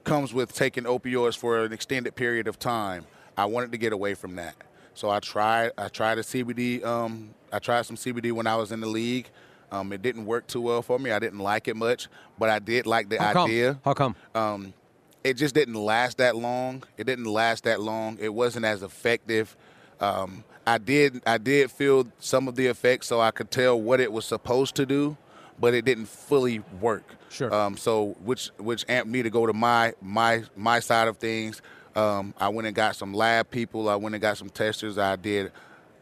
[0.05, 3.05] comes with taking opioids for an extended period of time.
[3.37, 4.55] I wanted to get away from that,
[4.93, 5.71] so I tried.
[5.77, 6.83] I tried a CBD.
[6.83, 9.29] Um, I tried some CBD when I was in the league.
[9.71, 11.11] Um, it didn't work too well for me.
[11.11, 12.07] I didn't like it much,
[12.37, 13.73] but I did like the How idea.
[13.73, 13.81] come?
[13.83, 14.15] How come?
[14.33, 14.73] Um,
[15.23, 16.83] it just didn't last that long.
[16.97, 18.17] It didn't last that long.
[18.21, 19.57] It wasn't as effective.
[19.99, 23.99] Um, I did I did feel some of the effects, so I could tell what
[23.99, 25.17] it was supposed to do,
[25.59, 27.03] but it didn't fully work.
[27.29, 27.53] Sure.
[27.53, 31.61] Um, so which which amped me to go to my my my side of things.
[31.95, 33.89] Um, I went and got some lab people.
[33.89, 34.97] I went and got some testers.
[34.97, 35.51] I did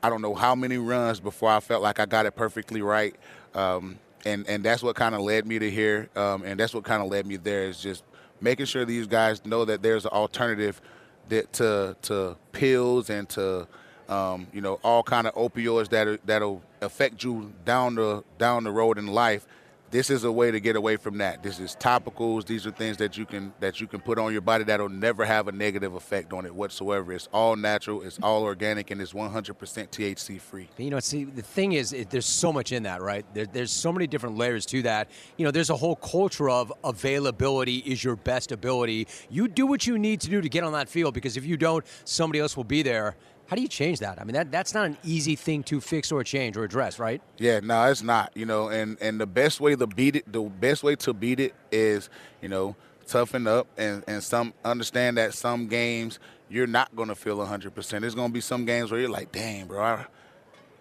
[0.04, 3.16] I don't know how many runs before I felt like I got it perfectly right.
[3.56, 6.10] Um, and and that's what kind of led me to here.
[6.18, 8.04] Um, and that's what kind of led me there is just
[8.42, 10.82] making sure these guys know that there's an alternative
[11.30, 13.66] that to to pills and to
[14.10, 18.72] um, you know all kind of opioids that that'll affect you down the down the
[18.72, 19.48] road in life.
[19.94, 21.44] This is a way to get away from that.
[21.44, 22.48] This is topicals.
[22.48, 25.24] These are things that you can that you can put on your body that'll never
[25.24, 27.14] have a negative effect on it whatsoever.
[27.14, 28.02] It's all natural.
[28.02, 30.68] It's all organic, and it's 100% THC free.
[30.78, 33.24] You know, see, the thing is, it, there's so much in that, right?
[33.36, 35.12] There, there's so many different layers to that.
[35.38, 39.08] You know, there's a whole culture of availability is your best ability.
[39.30, 41.56] You do what you need to do to get on that field because if you
[41.56, 43.16] don't, somebody else will be there.
[43.48, 44.20] How do you change that?
[44.20, 47.22] I mean, that, that's not an easy thing to fix or change or address, right?
[47.38, 48.32] Yeah, no, it's not.
[48.36, 51.40] You know, and and the best way to beat it, the best way to beat
[51.40, 52.10] it is,
[52.42, 52.76] you know,
[53.06, 56.20] toughen up and and some understand that some games
[56.50, 58.02] you're not going to feel 100%.
[58.02, 60.06] There's going to be some games where you're like, "Damn, bro, I,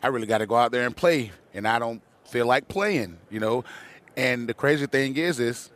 [0.03, 3.19] I really got to go out there and play and I don't feel like playing,"
[3.31, 3.65] you know?
[4.17, 5.71] And the crazy thing is is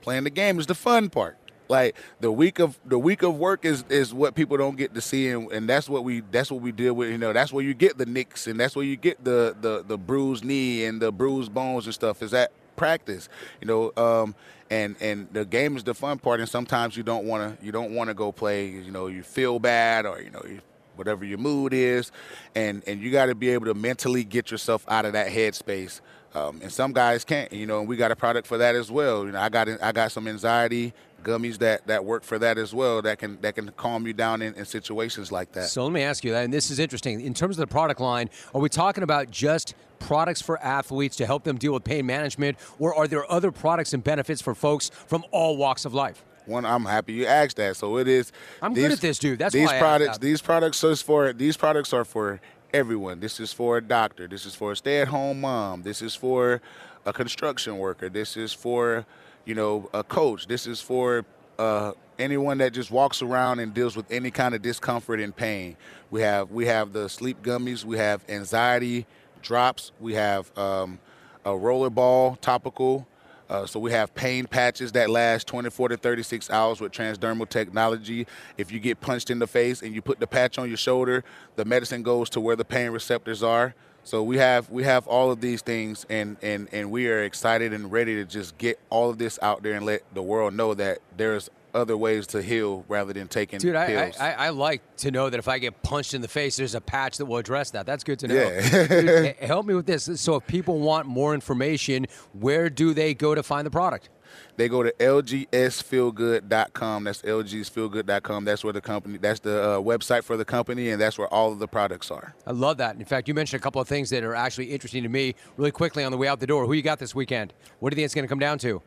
[0.00, 1.36] playing the game is the fun part.
[1.72, 5.00] Like the week of the week of work is is what people don't get to
[5.00, 7.08] see, and, and that's what we that's what we deal with.
[7.10, 9.82] You know, that's where you get the nicks, and that's where you get the the
[9.82, 12.22] the bruised knee and the bruised bones and stuff.
[12.22, 13.30] Is at practice,
[13.62, 13.90] you know.
[13.96, 14.34] Um,
[14.68, 17.72] and and the game is the fun part, and sometimes you don't want to you
[17.72, 18.66] don't want to go play.
[18.66, 20.60] You know, you feel bad, or you know, you,
[20.96, 22.12] whatever your mood is,
[22.54, 26.02] and and you got to be able to mentally get yourself out of that headspace.
[26.34, 27.80] Um, and some guys can't, you know.
[27.80, 29.24] And we got a product for that as well.
[29.26, 32.74] You know, I got I got some anxiety gummies that that work for that as
[32.74, 35.68] well that can that can calm you down in, in situations like that.
[35.68, 37.20] So let me ask you that, and this is interesting.
[37.20, 41.26] In terms of the product line, are we talking about just products for athletes to
[41.26, 44.90] help them deal with pain management, or are there other products and benefits for folks
[45.06, 46.24] from all walks of life?
[46.46, 47.76] One, I'm happy you asked that.
[47.76, 48.32] So it is.
[48.60, 49.38] I'm these, good at this, dude.
[49.38, 50.18] That's these why I products.
[50.18, 52.40] These products is for these products are for
[52.72, 53.20] everyone.
[53.20, 54.26] This is for a doctor.
[54.26, 55.82] This is for a stay-at-home mom.
[55.82, 56.60] This is for
[57.04, 58.08] a construction worker.
[58.08, 59.04] This is for
[59.44, 60.46] you know a coach.
[60.46, 61.24] This is for
[61.58, 65.76] uh, anyone that just walks around and deals with any kind of discomfort and pain.
[66.10, 67.84] We have we have the sleep gummies.
[67.84, 69.06] We have anxiety
[69.42, 69.92] drops.
[70.00, 70.98] We have um,
[71.44, 73.06] a rollerball topical.
[73.52, 78.26] Uh, so we have pain patches that last 24 to 36 hours with transdermal technology.
[78.56, 81.22] If you get punched in the face and you put the patch on your shoulder,
[81.56, 83.74] the medicine goes to where the pain receptors are.
[84.04, 87.74] So we have we have all of these things, and and and we are excited
[87.74, 90.72] and ready to just get all of this out there and let the world know
[90.72, 94.16] that there's other ways to heal rather than taking Dude, I, pills.
[94.18, 96.74] I, I, I like to know that if I get punched in the face, there's
[96.74, 97.86] a patch that will address that.
[97.86, 98.34] That's good to know.
[98.34, 98.86] Yeah.
[98.86, 100.08] Dude, help me with this.
[100.20, 104.08] So, if people want more information, where do they go to find the product?
[104.56, 107.04] they go to lgsfeelgood.com.
[107.04, 108.44] That's lgsfeelgood.com.
[108.44, 109.18] That's where the company.
[109.18, 112.34] That's the uh, website for the company, and that's where all of the products are.
[112.46, 112.96] I love that.
[112.96, 115.70] In fact, you mentioned a couple of things that are actually interesting to me really
[115.70, 116.66] quickly on the way out the door.
[116.66, 117.52] Who you got this weekend?
[117.80, 118.82] What do you think it's going to come down to?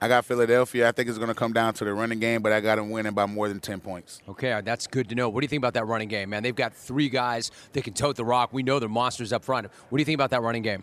[0.00, 0.88] I got Philadelphia.
[0.88, 2.90] I think it's going to come down to the running game, but I got them
[2.90, 4.20] winning by more than 10 points.
[4.28, 5.28] Okay, uh, that's good to know.
[5.28, 6.42] What do you think about that running game, man?
[6.42, 8.52] They've got three guys that can tote the rock.
[8.52, 9.68] We know they're monsters up front.
[9.88, 10.82] What do you think about that running game?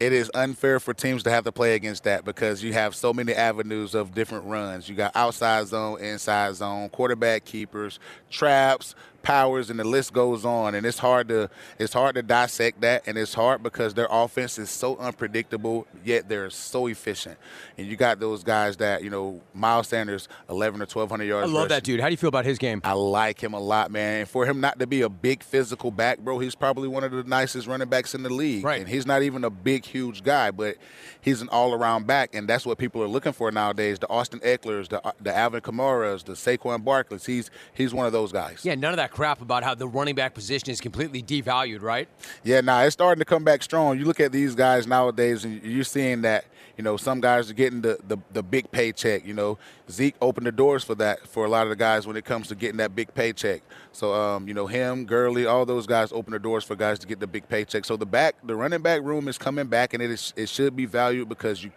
[0.00, 3.12] It is unfair for teams to have to play against that because you have so
[3.12, 4.88] many avenues of different runs.
[4.88, 8.94] You got outside zone, inside zone, quarterback keepers, traps,
[9.24, 10.76] powers, and the list goes on.
[10.76, 14.58] And it's hard to it's hard to dissect that, and it's hard because their offense
[14.58, 17.36] is so unpredictable, yet they're so efficient.
[17.76, 21.50] And you got those guys that you know, Miles Sanders, 11 or 1200 yards.
[21.50, 22.00] I love that dude.
[22.00, 22.80] How do you feel about his game?
[22.84, 24.20] I like him a lot, man.
[24.20, 27.10] And for him not to be a big physical back, bro, he's probably one of
[27.10, 28.64] the nicest running backs in the league.
[28.64, 28.80] Right.
[28.80, 30.76] And he's not even a big, huge guy, but
[31.20, 33.98] he's an all-around back, and that's what people are looking for nowadays.
[33.98, 37.24] The Austin Ekeler's, the uh, the Alvin Kamara's, the Saquon Barkley's.
[37.26, 38.60] He's he's one of those guys.
[38.64, 42.08] Yeah, none of that crap about how the running back position is completely devalued, right?
[42.42, 43.98] Yeah, now nah, it's starting to come back strong.
[43.98, 46.44] You look at these guys nowadays, and you're seeing that
[46.76, 49.24] you know some guys are getting the, the, the big paycheck.
[49.24, 49.56] You know,
[49.90, 52.48] Zeke opened the doors for that for a lot of the guys when it comes
[52.48, 53.62] to getting that big paycheck.
[53.92, 57.06] So um, you know him, Gurley, all those guys open the doors for guys to
[57.06, 57.84] get the big paycheck.
[57.84, 60.74] So the back, the running back room is coming back, and it is it should
[60.74, 61.70] be valued because you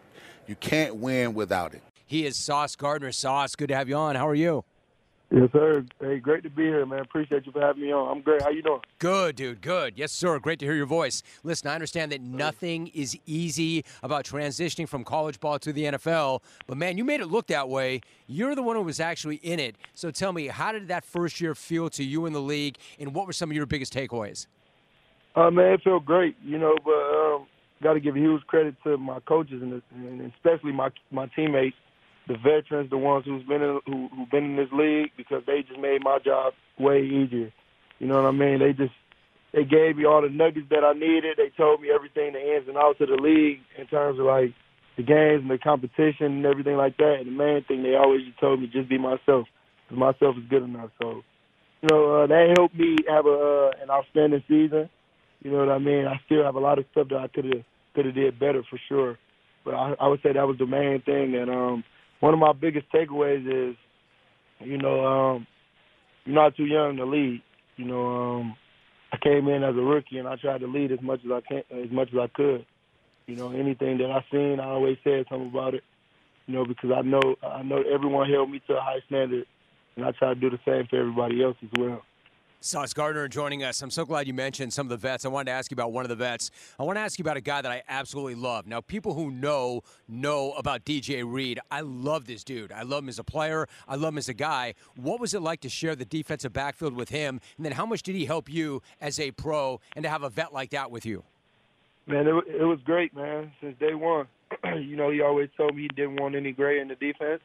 [0.47, 1.83] you can't win without it.
[2.05, 3.11] He is Sauce Gardner.
[3.11, 4.15] Sauce, good to have you on.
[4.15, 4.63] How are you?
[5.29, 5.83] Yes, sir.
[5.99, 6.99] Hey, great to be here, man.
[6.99, 8.09] Appreciate you for having me on.
[8.09, 8.41] I'm great.
[8.41, 8.79] How you doing?
[8.99, 9.61] Good, dude.
[9.61, 9.97] Good.
[9.97, 10.39] Yes, sir.
[10.39, 11.21] Great to hear your voice.
[11.43, 16.41] Listen, I understand that nothing is easy about transitioning from college ball to the NFL,
[16.65, 17.99] but man, you made it look that way.
[18.27, 19.75] You're the one who was actually in it.
[19.95, 23.13] So tell me, how did that first year feel to you in the league, and
[23.13, 24.47] what were some of your biggest takeaways?
[25.35, 27.47] Uh, man, it felt great, you know, but um,
[27.83, 31.75] got to give huge credit to my coaches and, and especially my my teammates
[32.27, 35.63] the veterans, the ones who's been in, who who've been in this league, because they
[35.63, 37.51] just made my job way easier.
[37.99, 38.59] You know what I mean?
[38.59, 38.93] They just
[39.53, 41.37] they gave me all the nuggets that I needed.
[41.37, 44.53] They told me everything, the ins and outs of the league in terms of like
[44.97, 47.17] the games and the competition and everything like that.
[47.19, 49.47] And the main thing they always just told me just be myself,
[49.87, 50.89] because myself is good enough.
[51.01, 51.23] So,
[51.81, 54.89] you know, uh, that helped me have a uh, an outstanding season.
[55.43, 56.07] You know what I mean?
[56.07, 57.63] I still have a lot of stuff that I could have
[57.95, 59.17] could have did better for sure,
[59.63, 61.35] but I, I would say that was the main thing.
[61.35, 61.83] And um,
[62.19, 63.75] one of my biggest takeaways is,
[64.59, 65.47] you know, um,
[66.25, 67.41] you're not too young to lead.
[67.77, 68.55] You know, um,
[69.11, 71.41] I came in as a rookie and I tried to lead as much as I
[71.41, 72.65] can, as much as I could.
[73.27, 75.83] You know, anything that I seen, I always said something about it.
[76.47, 79.45] You know, because I know I know everyone held me to a high standard,
[79.95, 82.01] and I try to do the same for everybody else as well.
[82.67, 83.81] Sauce Gardner joining us.
[83.81, 85.23] I'm so glad you mentioned some of the vets.
[85.23, 86.51] I wanted to ask you about one of the vets.
[86.77, 88.67] I want to ask you about a guy that I absolutely love.
[88.67, 91.61] Now, people who know know about DJ Reed.
[91.71, 92.73] I love this dude.
[92.73, 93.69] I love him as a player.
[93.87, 94.73] I love him as a guy.
[94.97, 97.39] What was it like to share the defensive backfield with him?
[97.55, 100.29] And then how much did he help you as a pro and to have a
[100.29, 101.23] vet like that with you?
[102.05, 104.27] Man, it, it was great, man, since day one.
[104.75, 107.41] you know, he always told me he didn't want any gray in the defense.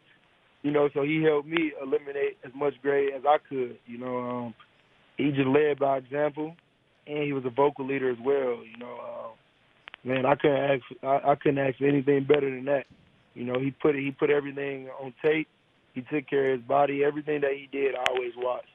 [0.62, 3.78] You know, so he helped me eliminate as much gray as I could.
[3.86, 4.54] You know, um,
[5.16, 6.54] he just led by example,
[7.06, 8.60] and he was a vocal leader as well.
[8.64, 12.64] You know, uh, man, I couldn't ask I, I couldn't ask for anything better than
[12.66, 12.84] that.
[13.34, 15.48] You know, he put he put everything on tape.
[15.94, 17.04] He took care of his body.
[17.04, 18.66] Everything that he did, I always watched,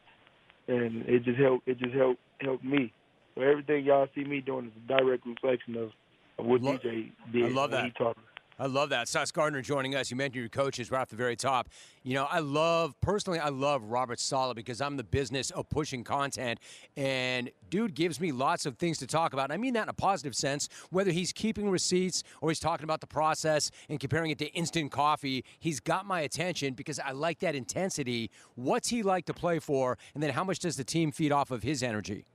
[0.67, 1.67] and it just helped.
[1.67, 2.93] It just helped helped me.
[3.35, 5.91] So everything y'all see me doing is a direct reflection of,
[6.39, 7.43] of what Lo- DJ did.
[7.43, 7.83] I love that.
[7.83, 8.23] He taught me.
[8.59, 9.07] I love that.
[9.07, 10.09] Sauce Gardner joining us.
[10.09, 11.69] You mentioned your coaches right off the very top.
[12.03, 16.03] You know, I love, personally, I love Robert Saleh because I'm the business of pushing
[16.03, 16.59] content.
[16.95, 19.45] And dude gives me lots of things to talk about.
[19.45, 22.83] And I mean that in a positive sense, whether he's keeping receipts or he's talking
[22.83, 25.45] about the process and comparing it to instant coffee.
[25.59, 28.31] He's got my attention because I like that intensity.
[28.55, 29.99] What's he like to play for?
[30.15, 32.25] And then how much does the team feed off of his energy?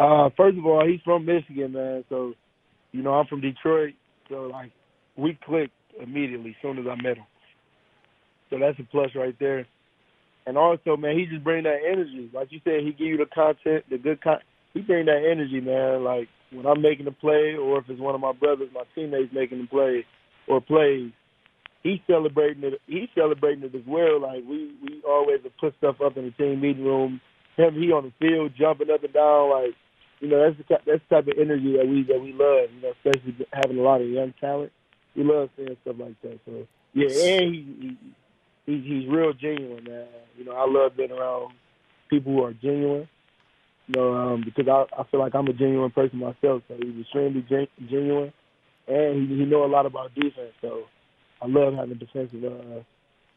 [0.00, 2.04] Uh, first of all, he's from Michigan, man.
[2.08, 2.32] So,
[2.92, 3.94] you know, I'm from Detroit.
[4.28, 4.72] So, like,
[5.16, 7.26] we clicked immediately as soon as I met him.
[8.50, 9.66] So that's a plus right there.
[10.46, 12.30] And also, man, he just bring that energy.
[12.34, 14.38] Like you said, he give you the content, the good con.
[14.74, 16.02] He bring that energy, man.
[16.04, 19.32] Like when I'm making a play, or if it's one of my brothers, my teammates
[19.32, 20.04] making the play,
[20.48, 21.12] or plays,
[21.82, 22.80] he's celebrating it.
[22.86, 24.20] He's celebrating it as well.
[24.20, 27.20] Like we we always put stuff up in the team meeting room.
[27.56, 29.50] Him, he on the field jumping up and down.
[29.50, 29.74] Like
[30.20, 32.68] you know, that's the that's the type of energy that we that we love.
[32.74, 34.72] You know, especially having a lot of young talent
[35.14, 36.38] we love saying stuff like that.
[36.44, 37.96] So yeah, and he,
[38.66, 40.06] he he's real genuine, man.
[40.36, 41.54] You know, I love being around
[42.08, 43.08] people who are genuine.
[43.88, 46.62] You know, um, because I I feel like I'm a genuine person myself.
[46.68, 48.32] So he's extremely gen- genuine,
[48.86, 50.52] and he he know a lot about defense.
[50.60, 50.84] So
[51.40, 52.80] I love having defensive uh,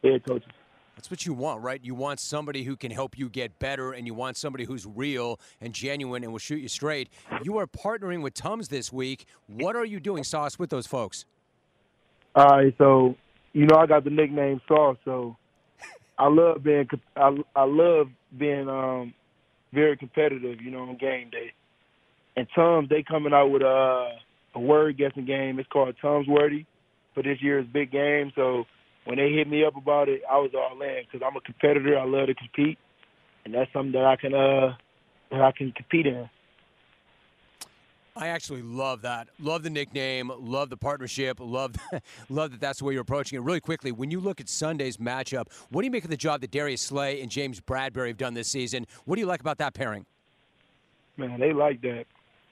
[0.03, 0.51] head coaches.
[0.95, 1.84] That's what you want, right?
[1.84, 5.39] You want somebody who can help you get better, and you want somebody who's real
[5.59, 7.09] and genuine and will shoot you straight.
[7.43, 9.26] You are partnering with Tums this week.
[9.47, 11.26] What are you doing, Sauce, with those folks?
[12.36, 13.15] All right, so
[13.53, 15.38] you know I got the nickname Sauce, so
[16.19, 18.07] I love being I, I love
[18.38, 19.13] being um
[19.73, 21.53] very competitive, you know, on game day.
[22.36, 24.17] And Tums, they coming out with a
[24.53, 25.59] a word guessing game.
[25.59, 26.65] It's called Tums Wordy
[27.13, 28.33] for this year's big game.
[28.36, 28.65] So
[29.05, 31.97] when they hit me up about it, I was all in because I'm a competitor.
[31.97, 32.77] I love to compete,
[33.45, 34.75] and that's something that I can uh
[35.31, 36.29] that I can compete in.
[38.18, 39.28] I actually love that.
[39.39, 40.32] Love the nickname.
[40.39, 41.38] Love the partnership.
[41.41, 41.76] Love,
[42.30, 43.41] love that that's the way you're approaching it.
[43.41, 46.39] Really quickly, when you look at Sunday's matchup, what do you make of the job
[46.41, 48.88] that Darius Slay and James Bradberry have done this season?
[49.03, 50.05] What do you like about that pairing?
[51.18, 52.05] Man, they like that.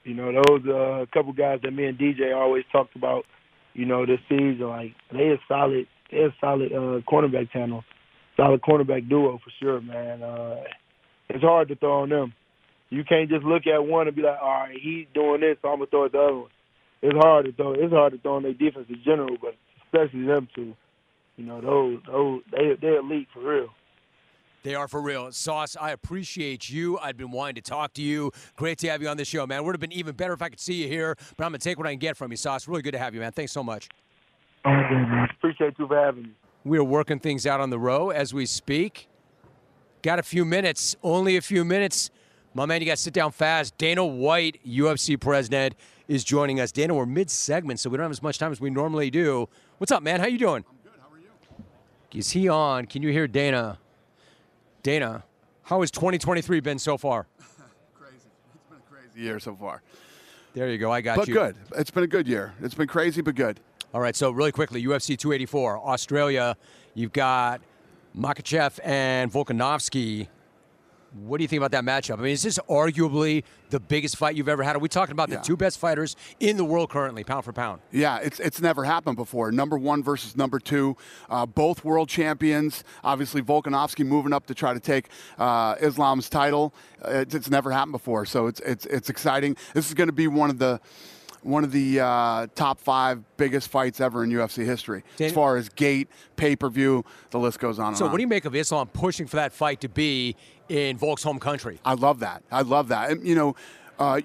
[0.04, 3.24] You know, those uh, couple guys that me and DJ always talked about.
[3.72, 7.84] You know, this season, like they a solid, they a solid uh, cornerback channel,
[8.36, 10.22] solid cornerback duo for sure, man.
[10.22, 10.62] Uh,
[11.30, 12.34] it's hard to throw on them.
[12.94, 15.68] You can't just look at one and be like, all right, he's doing this, so
[15.68, 16.50] I'm gonna throw at the other one.
[17.02, 17.72] It's hard to throw.
[17.72, 20.74] It's hard to throw on their defense in general, but especially them two.
[21.36, 23.68] You know, those those they they're elite for real.
[24.62, 25.30] They are for real.
[25.32, 26.96] Sauce, I appreciate you.
[26.98, 28.30] I've been wanting to talk to you.
[28.56, 29.62] Great to have you on the show, man.
[29.64, 31.64] Would have been even better if I could see you here, but I'm going to
[31.68, 32.66] take what I can get from you, Sauce.
[32.66, 33.32] Really good to have you, man.
[33.32, 33.90] Thanks so much.
[34.64, 35.26] Okay.
[35.36, 36.30] Appreciate you for having me.
[36.64, 39.08] We are working things out on the row as we speak.
[40.00, 42.10] Got a few minutes, only a few minutes.
[42.56, 43.76] My man, you got to sit down fast.
[43.78, 45.74] Dana White, UFC president,
[46.06, 46.70] is joining us.
[46.70, 49.48] Dana, we're mid-segment, so we don't have as much time as we normally do.
[49.78, 50.20] What's up, man?
[50.20, 50.64] How you doing?
[50.68, 51.00] I'm good.
[51.00, 52.18] How are you?
[52.18, 52.86] Is he on?
[52.86, 53.80] Can you hear Dana?
[54.84, 55.24] Dana,
[55.64, 57.26] how has 2023 been so far?
[57.94, 58.14] crazy.
[58.54, 59.82] It's been a crazy year so far.
[60.52, 60.92] There you go.
[60.92, 61.34] I got but you.
[61.34, 61.80] But good.
[61.80, 62.54] It's been a good year.
[62.62, 63.58] It's been crazy, but good.
[63.92, 64.14] All right.
[64.14, 66.56] So really quickly, UFC 284, Australia.
[66.94, 67.62] You've got
[68.16, 70.28] Makhachev and Volkanovski.
[71.14, 72.18] What do you think about that matchup?
[72.18, 74.74] I mean, is this arguably the biggest fight you've ever had?
[74.74, 75.36] Are we talking about Yeah.
[75.36, 77.80] the two best fighters in the world currently, pound for pound?
[77.92, 79.52] Yeah, it's it's never happened before.
[79.52, 80.96] Number one versus number two,
[81.30, 82.82] uh, both world champions.
[83.04, 85.08] Obviously, Volkanovski moving up to try to take
[85.38, 86.74] uh, Islam's title.
[87.04, 89.56] Uh, it's, it's never happened before, so it's it's it's exciting.
[89.72, 90.80] This is going to be one of the
[91.42, 95.68] one of the uh, top five biggest fights ever in UFC history, as far as
[95.68, 97.04] gate, pay per view.
[97.30, 97.88] The list goes on.
[97.88, 98.10] And So, on.
[98.10, 100.36] what do you make of Islam pushing for that fight to be
[100.68, 101.78] in Volk's home country?
[101.84, 102.42] I love that.
[102.50, 103.10] I love that.
[103.10, 103.56] And, you know,
[103.98, 104.20] uh,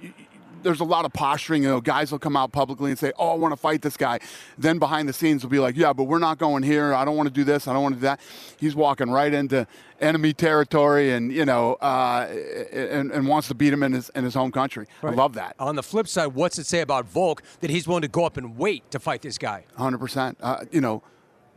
[0.64, 1.64] there's a lot of posturing.
[1.64, 3.98] You know, guys will come out publicly and say, "Oh, I want to fight this
[3.98, 4.20] guy."
[4.58, 6.94] Then behind the scenes, will be like, "Yeah, but we're not going here.
[6.94, 7.68] I don't want to do this.
[7.68, 8.20] I don't want to do that."
[8.58, 9.68] He's walking right into
[10.02, 12.28] enemy territory, and you know, uh,
[12.72, 14.88] and, and wants to beat him in his in his home country.
[15.04, 15.56] I love that.
[15.60, 18.38] On the flip side, what's it say about Volk that he's willing to go up
[18.38, 19.66] and wait to fight this guy?
[19.78, 20.36] 100%.
[20.42, 21.04] Uh, you know,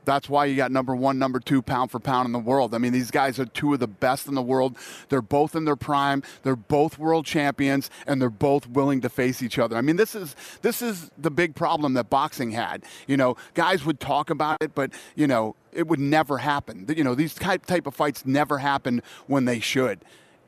[0.05, 2.74] that's why you got number one, number two, pound for pound in the world.
[2.74, 4.76] I mean, these guys are two of the best in the world.
[5.09, 6.22] They're both in their prime.
[6.42, 9.76] They're both world champions, and they're both willing to face each other.
[9.76, 12.84] I mean, this is this is the big problem that boxing had.
[13.07, 16.86] You know, guys would talk about it, but you know, it would never happen.
[16.94, 20.05] You know, these type type of fights never happen when they should,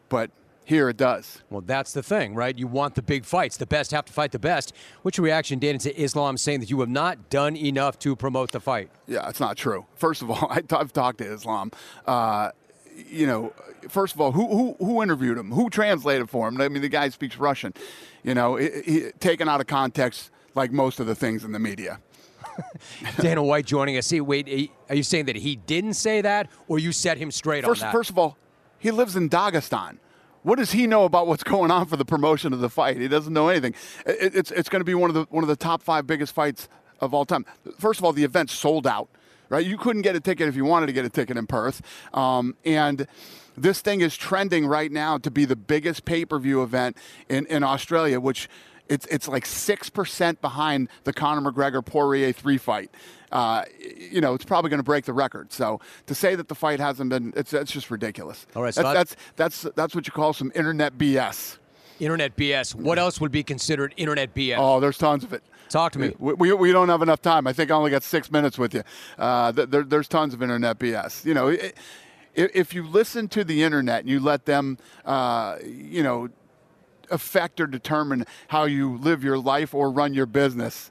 [0.09, 0.31] but
[0.65, 1.43] here it does.
[1.51, 2.57] Well, that's the thing, right?
[2.59, 3.59] You want the big fights.
[3.59, 4.73] The best have to fight the best.
[5.03, 8.53] What's your reaction, Dana, to Islam saying that you have not done enough to promote
[8.53, 8.91] the fight?
[9.07, 9.87] Yeah, it's not true.
[9.95, 11.71] First of all, I, have talked to Islam.
[12.07, 12.51] Uh,
[13.09, 13.53] you know,
[13.89, 15.51] first of all, who, who who interviewed him?
[15.51, 16.61] Who translated for him?
[16.61, 17.75] I mean, the guy speaks Russian.
[18.23, 18.59] You know,
[19.21, 22.01] taken out of context, like most of the things in the media.
[23.21, 24.07] Dana White joining us.
[24.07, 27.65] See, wait, are you saying that he didn't say that, or you set him straight
[27.65, 27.93] First, on that?
[27.93, 28.39] first of all,
[28.79, 29.99] he lives in Dagestan.
[30.45, 32.99] What does he know about what's going on for the promotion of the fight?
[32.99, 33.75] He doesn't know anything.
[34.07, 36.35] It, it's it's going to be one of the one of the top five biggest
[36.35, 36.69] fights
[37.01, 37.45] of all time.
[37.79, 39.09] First of all, the event sold out.
[39.51, 41.83] Right, you couldn't get a ticket if you wanted to get a ticket in Perth,
[42.15, 43.07] um, and
[43.57, 46.97] this thing is trending right now to be the biggest pay-per-view event
[47.29, 48.49] in, in Australia, which
[48.89, 52.91] it's it's like six percent behind the Conor McGregor Poirier three fight.
[53.33, 55.53] Uh, you know, it's probably going to break the record.
[55.53, 58.47] So to say that the fight hasn't been, it's it's just ridiculous.
[58.55, 61.59] All right, so that's, that's that's that's what you call some internet BS.
[62.01, 62.75] Internet BS.
[62.75, 64.57] What else would be considered internet BS?
[64.59, 65.43] Oh, there's tons of it.
[65.69, 66.15] Talk to me.
[66.19, 67.47] We, we, we don't have enough time.
[67.47, 68.83] I think I only got six minutes with you.
[69.19, 71.25] Uh, th- there, there's tons of internet BS.
[71.25, 71.73] You know, i
[72.37, 76.29] if you listen to the internet and you let them, uh, you know,
[77.11, 80.91] affect or determine how you live your life or run your business,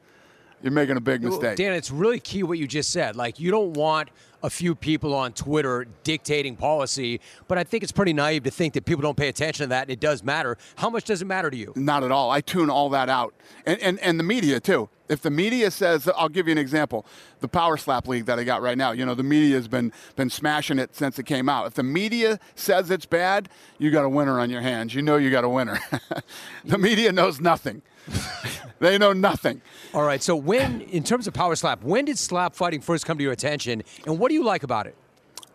[0.62, 1.58] you're making a big mistake.
[1.58, 3.16] Dan, it's really key what you just said.
[3.16, 4.10] Like, you don't want
[4.44, 8.74] a few people on Twitter dictating policy, but I think it's pretty naive to think
[8.74, 10.58] that people don't pay attention to that and it does matter.
[10.76, 11.74] How much does it matter to you?
[11.76, 12.30] Not at all.
[12.30, 13.34] I tune all that out.
[13.66, 14.90] And, and, and the media, too.
[15.10, 17.06] If the media says, I'll give you an example,
[17.40, 19.92] the Power Slap League that I got right now, you know, the media has been,
[20.16, 21.68] been smashing it since it came out.
[21.68, 24.96] If the media says it's bad, you got a winner on your hands.
[24.96, 25.80] You know you got a winner.
[26.66, 27.82] the media knows nothing.
[28.84, 29.62] they know nothing.
[29.94, 30.22] All right.
[30.22, 33.34] So, when, in terms of Power Slap, when did slap fighting first come to your
[33.34, 34.96] attention, and what do you like about it?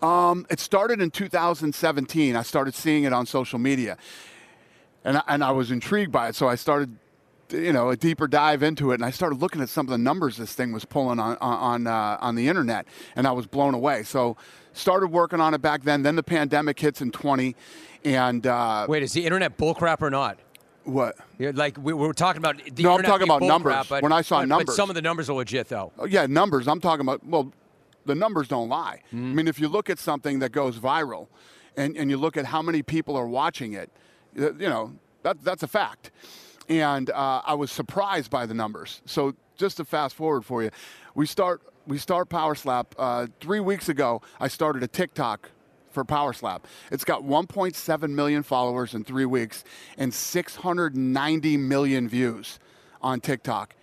[0.03, 2.37] Um, it started in 2017.
[2.37, 3.97] I started seeing it on social media,
[5.05, 6.37] and I, and I was intrigued by it.
[6.37, 6.97] So I started,
[7.51, 9.99] you know, a deeper dive into it, and I started looking at some of the
[9.99, 13.75] numbers this thing was pulling on on uh, on the internet, and I was blown
[13.75, 14.05] away.
[14.05, 14.37] So
[14.73, 16.03] started working on it back then.
[16.03, 17.57] Then the pandemic hits in 20,
[18.05, 20.39] and uh, Wait, is the internet bullcrap or not?
[20.85, 21.17] What?
[21.39, 23.75] Yeah, like we, we were talking about the No, I'm talking about numbers.
[23.75, 24.67] bullcrap, but- When I saw but- numbers.
[24.67, 25.93] but some of the numbers are legit, though.
[25.99, 26.67] Oh, yeah, numbers.
[26.69, 27.53] I'm talking about, well,
[28.07, 29.03] the numbers don't lie.
[29.13, 31.27] I mean, if you look at something that goes viral
[31.77, 33.91] and, and you look at how many people are watching it,
[34.35, 36.11] you know, that, that's a fact.
[36.71, 39.03] And uh, I was surprised by the numbers.
[39.05, 40.71] So just to fast forward for you,
[41.15, 42.95] we start, we start Power Slap.
[42.99, 45.51] Uh, three weeks ago, I started a TikTok
[45.91, 46.67] for Power Slap.
[46.91, 49.65] It's got 1.7 million followers in three weeks
[49.97, 52.59] and 690 million views
[53.01, 53.75] on TikTok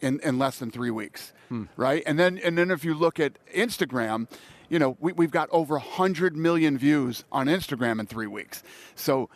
[0.00, 1.32] in, in less than three weeks,
[1.76, 2.02] right?
[2.06, 4.28] And then and then if you look at Instagram,
[4.68, 8.62] you know we, we've got over 100 million views on Instagram in three weeks.
[8.94, 9.30] So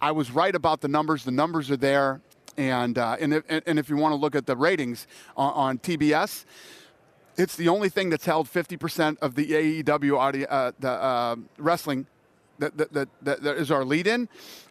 [0.00, 1.24] I was right about the numbers.
[1.24, 2.20] The numbers are there.
[2.58, 5.06] And, uh, and, if, and if you want to look at the ratings
[5.38, 6.44] on, on TBS,
[7.36, 12.06] it's the only thing that's held 50% of the AEW audio, uh, the uh, wrestling
[12.58, 14.28] that, that, that, that, that is our lead in.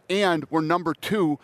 [0.09, 1.39] And we're number two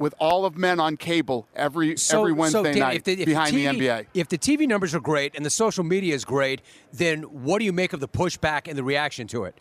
[0.00, 3.54] with all of men on cable every every Wednesday Dan, night if the, if behind
[3.54, 4.06] the, the, TV, NBA.
[4.14, 7.66] If the TV numbers are great and the social media is great, then what do
[7.66, 9.54] you make of the pushback and the reaction to it?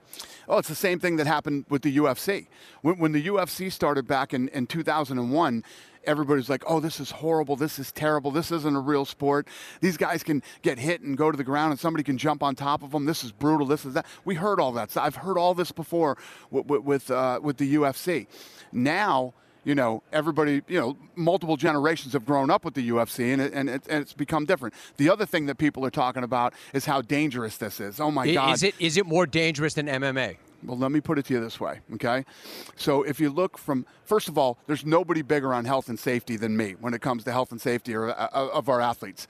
[0.47, 2.47] Oh, it's the same thing that happened with the UFC.
[2.81, 5.63] When, when the UFC started back in, in 2001,
[6.03, 7.55] everybody's like, oh, this is horrible.
[7.55, 8.31] This is terrible.
[8.31, 9.47] This isn't a real sport.
[9.81, 12.55] These guys can get hit and go to the ground and somebody can jump on
[12.55, 13.05] top of them.
[13.05, 13.67] This is brutal.
[13.67, 14.05] This is that.
[14.25, 14.91] We heard all that.
[14.91, 16.17] So I've heard all this before
[16.51, 18.27] with, with, with, uh, with the UFC.
[18.71, 19.33] Now,
[19.63, 23.53] you know, everybody, you know, multiple generations have grown up with the UFC and, it,
[23.53, 24.73] and, it, and it's become different.
[24.97, 27.99] The other thing that people are talking about is how dangerous this is.
[27.99, 28.53] Oh, my God.
[28.53, 30.37] Is it is it more dangerous than MMA?
[30.63, 32.25] Well, let me put it to you this way, okay?
[32.75, 36.35] So if you look from, first of all, there's nobody bigger on health and safety
[36.35, 39.27] than me when it comes to health and safety or, uh, of our athletes.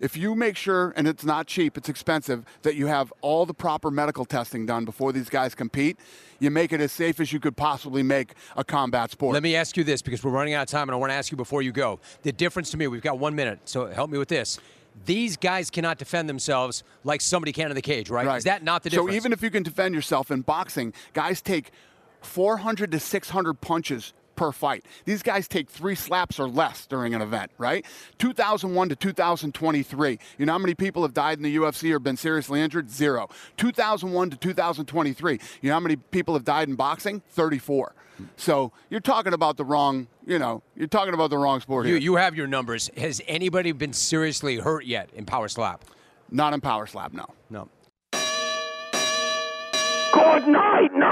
[0.00, 3.54] If you make sure, and it's not cheap, it's expensive, that you have all the
[3.54, 5.98] proper medical testing done before these guys compete,
[6.38, 9.34] you make it as safe as you could possibly make a combat sport.
[9.34, 11.16] Let me ask you this because we're running out of time, and I want to
[11.16, 11.98] ask you before you go.
[12.22, 14.60] The difference to me, we've got one minute, so help me with this.
[15.04, 18.36] These guys cannot defend themselves like somebody can in the cage, right?
[18.36, 19.10] Is that not the difference?
[19.10, 21.70] So even if you can defend yourself in boxing, guys take
[22.22, 24.86] 400 to 600 punches per fight.
[25.04, 27.84] These guys take three slaps or less during an event, right?
[28.18, 30.18] 2001 to 2023.
[30.38, 32.88] You know how many people have died in the UFC or been seriously injured?
[32.88, 33.28] Zero.
[33.56, 35.40] 2001 to 2023.
[35.60, 37.20] You know how many people have died in boxing?
[37.30, 37.94] 34.
[38.36, 41.94] So you're talking about the wrong, you know, you're talking about the wrong sport you,
[41.94, 42.02] here.
[42.02, 42.90] you have your numbers.
[42.96, 45.84] Has anybody been seriously hurt yet in Power Slap?
[46.30, 47.26] Not in Power Slap, no.
[47.50, 47.68] No.
[50.12, 51.07] Good night, night.